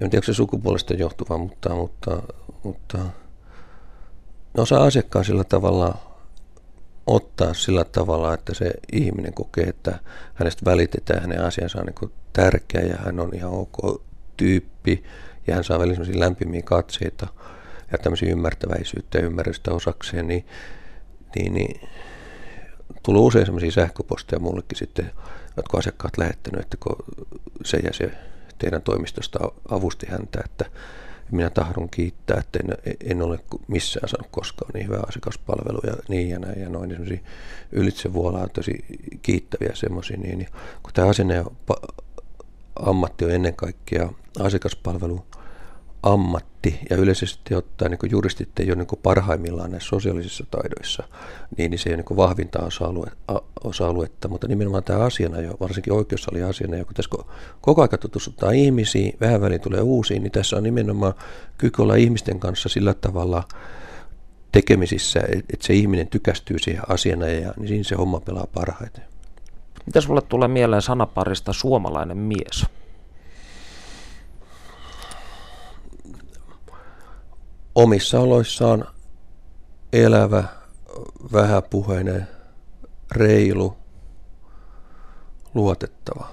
en 0.00 0.10
tiedä 0.10 0.26
se 0.26 0.34
sukupuolesta 0.34 0.94
johtuva, 0.94 1.38
mutta, 1.38 1.74
mutta, 1.74 2.22
mutta 2.62 2.98
ne 4.56 4.62
osaa 4.62 4.84
asiakkaan 4.84 5.24
sillä 5.24 5.44
tavalla 5.44 5.94
ottaa 7.06 7.54
sillä 7.54 7.84
tavalla, 7.84 8.34
että 8.34 8.54
se 8.54 8.72
ihminen 8.92 9.34
kokee, 9.34 9.64
että 9.64 9.98
hänestä 10.34 10.64
välitetään, 10.64 11.20
hänen 11.20 11.44
asiansa 11.44 11.78
on 11.78 11.86
niin 11.86 12.12
tärkeä 12.32 12.80
ja 12.80 12.96
hän 13.04 13.20
on 13.20 13.34
ihan 13.34 13.50
ok 13.50 14.02
tyyppi 14.36 15.04
ja 15.46 15.54
hän 15.54 15.64
saa 15.64 15.78
välillä 15.78 16.20
lämpimiä 16.20 16.62
katseita 16.62 17.26
ja 17.92 17.98
tämmöisiä 17.98 18.32
ymmärtäväisyyttä 18.32 19.18
ja 19.18 19.24
ymmärrystä 19.24 19.72
osakseen, 19.72 20.28
niin, 20.28 20.46
niin, 21.36 21.54
niin 21.54 21.80
tullut 23.02 23.26
usein 23.26 23.46
semmoisia 23.46 23.70
sähköposteja 23.70 24.40
mullekin 24.40 24.78
sitten, 24.78 25.10
jotka 25.56 25.78
asiakkaat 25.78 26.18
lähettänyt, 26.18 26.60
että 26.60 26.76
kun 26.80 26.96
se 27.64 27.76
ja 27.76 27.92
se 27.92 28.10
teidän 28.58 28.82
toimistosta 28.82 29.38
avusti 29.68 30.06
häntä, 30.10 30.40
että 30.44 30.64
minä 31.30 31.50
tahdon 31.50 31.90
kiittää, 31.90 32.40
että 32.40 32.58
en, 32.62 32.96
en 33.04 33.22
ole 33.22 33.38
missään 33.68 34.08
saanut 34.08 34.28
koskaan 34.30 34.70
niin 34.74 34.86
hyvää 34.86 35.02
asiakaspalvelua 35.08 35.82
ja 35.86 35.94
niin 36.08 36.28
ja 36.28 36.38
näin 36.38 36.60
ja 36.60 36.68
noin, 36.68 36.88
niin 36.88 36.98
semmoisia 36.98 37.24
ylitsevuolaa 37.72 38.48
tosi 38.48 38.84
kiittäviä 39.22 39.70
semmoisia, 39.74 40.16
niin, 40.16 40.38
niin 40.38 40.48
kun 40.82 40.92
tämä 40.92 41.08
asenne 41.08 41.34
ja 41.34 41.44
ammatti 42.76 43.24
on 43.24 43.30
ennen 43.30 43.56
kaikkea 43.56 44.08
asiakaspalvelu 44.40 45.24
ammatti 46.02 46.80
ja 46.90 46.96
yleisesti 46.96 47.54
ottaen 47.54 47.90
niin 47.90 48.10
juristit 48.10 48.60
ei 48.60 48.66
ole 48.66 48.76
niin 48.76 49.00
parhaimmillaan 49.02 49.70
näissä 49.70 49.88
sosiaalisissa 49.88 50.44
taidoissa, 50.50 51.02
niin, 51.58 51.70
niin 51.70 51.78
se 51.78 51.90
ei 51.90 51.94
ole 51.94 52.04
niin 52.08 52.16
vahvinta 52.16 52.62
osa-alue, 52.62 53.10
osa-aluetta, 53.64 54.28
mutta 54.28 54.48
nimenomaan 54.48 54.84
tämä 54.84 54.98
asiana 54.98 55.40
jo, 55.40 55.56
varsinkin 55.60 55.92
oli 55.92 56.42
asiana, 56.42 56.84
kun 56.84 56.94
tässä 56.94 57.10
koko 57.60 57.82
ajan 57.82 57.98
tutustutaan 58.00 58.54
ihmisiin, 58.54 59.16
vähän 59.20 59.40
väliin 59.40 59.60
tulee 59.60 59.80
uusiin, 59.80 60.22
niin 60.22 60.32
tässä 60.32 60.56
on 60.56 60.62
nimenomaan 60.62 61.14
kyky 61.58 61.82
olla 61.82 61.94
ihmisten 61.94 62.40
kanssa 62.40 62.68
sillä 62.68 62.94
tavalla 62.94 63.44
tekemisissä, 64.52 65.20
että 65.52 65.66
se 65.66 65.74
ihminen 65.74 66.08
tykästyy 66.08 66.58
siihen 66.58 66.82
asiana 66.88 67.26
ja 67.26 67.54
niin 67.56 67.68
siinä 67.68 67.84
se 67.84 67.94
homma 67.94 68.20
pelaa 68.20 68.46
parhaiten. 68.54 69.04
Mitä 69.86 70.00
sulle 70.00 70.20
tulee 70.20 70.48
mieleen 70.48 70.82
sanaparista 70.82 71.52
suomalainen 71.52 72.16
mies? 72.16 72.66
Omissa 77.74 78.20
oloissaan 78.20 78.84
elävä, 79.92 80.44
vähäpuheinen, 81.32 82.28
reilu, 83.12 83.76
luotettava. 85.54 86.28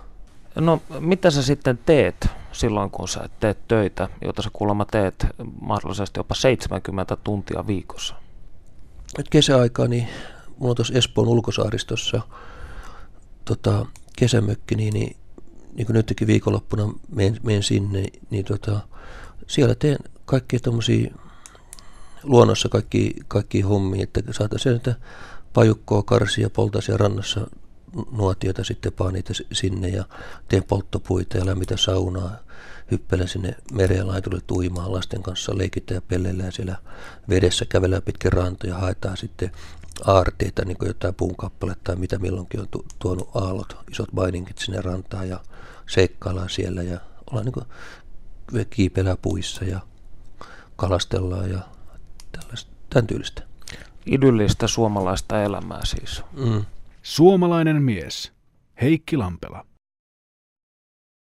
No 0.55 0.81
mitä 0.99 1.31
sä 1.31 1.43
sitten 1.43 1.79
teet 1.85 2.27
silloin, 2.51 2.91
kun 2.91 3.07
sä 3.07 3.29
teet 3.39 3.67
töitä, 3.67 4.09
joita 4.21 4.41
sä 4.41 4.49
kuulemma 4.53 4.85
teet 4.85 5.27
mahdollisesti 5.61 6.19
jopa 6.19 6.35
70 6.35 7.15
tuntia 7.15 7.67
viikossa? 7.67 8.15
Nyt 9.17 9.29
kesäaikaa, 9.29 9.87
niin 9.87 10.07
mulla 10.57 10.71
on 10.71 10.75
tuossa 10.75 10.93
Espoon 10.93 11.27
ulkosaaristossa 11.27 12.21
tota, 13.45 13.85
kesämökki, 14.17 14.75
niin, 14.75 14.93
niin, 14.93 15.17
niin 15.73 15.85
kuin 15.85 15.93
nytkin 15.93 16.27
viikonloppuna 16.27 16.93
menen, 17.15 17.39
menen 17.43 17.63
sinne, 17.63 18.05
niin 18.29 18.45
tota, 18.45 18.79
siellä 19.47 19.75
teen 19.75 19.97
kaikkia 20.25 20.59
tuommoisia 20.59 21.11
luonnossa 22.23 22.69
kaikki, 22.69 23.13
kaikki 23.27 23.61
hommia, 23.61 24.03
että 24.03 24.21
saataisiin 24.31 24.75
että 24.75 24.95
pajukkoa 25.53 26.03
karsia 26.03 26.49
poltaisia 26.49 26.97
rannassa 26.97 27.47
nuotiota, 28.11 28.63
sitten 28.63 28.93
paan 28.93 29.13
niitä 29.13 29.33
sinne 29.51 29.87
ja 29.87 30.05
teen 30.47 30.63
polttopuita 30.63 31.37
ja 31.37 31.45
lämmitä 31.45 31.77
saunaa. 31.77 32.35
Hyppelen 32.91 33.27
sinne 33.27 33.55
mereen 33.71 34.07
laitulle 34.07 34.41
tuimaan 34.47 34.91
lasten 34.91 35.23
kanssa, 35.23 35.57
leikitään 35.57 35.95
ja 35.95 36.01
pellellään 36.01 36.51
siellä 36.51 36.75
vedessä, 37.29 37.65
kävellään 37.65 38.01
pitkin 38.01 38.33
rantoja, 38.33 38.77
haetaan 38.77 39.17
sitten 39.17 39.51
aarteita, 40.05 40.65
niin 40.65 40.77
kuin 40.77 40.87
jotain 40.87 41.15
puunkappaletta 41.15 41.83
tai 41.83 41.95
mitä 41.95 42.19
milloinkin 42.19 42.59
on 42.59 42.67
tu- 42.71 42.85
tuonut 42.99 43.29
aallot, 43.35 43.77
isot 43.91 44.13
maininkit 44.13 44.57
sinne 44.57 44.81
rantaan 44.81 45.29
ja 45.29 45.39
seikkaillaan 45.89 46.49
siellä 46.49 46.83
ja 46.83 46.99
ollaan 47.31 47.45
niin 47.45 47.53
kuin 47.53 47.65
kiipelää 48.69 49.17
puissa 49.21 49.65
ja 49.65 49.79
kalastellaan 50.75 51.49
ja 51.49 51.59
tällaista, 52.39 52.71
tämän 52.89 53.07
tyylistä. 53.07 53.43
Idyllistä 54.05 54.67
suomalaista 54.67 55.43
elämää 55.43 55.85
siis. 55.85 56.23
Mm. 56.33 56.65
Suomalainen 57.01 57.81
mies, 57.81 58.31
Heikki 58.81 59.17
Lampela. 59.17 59.65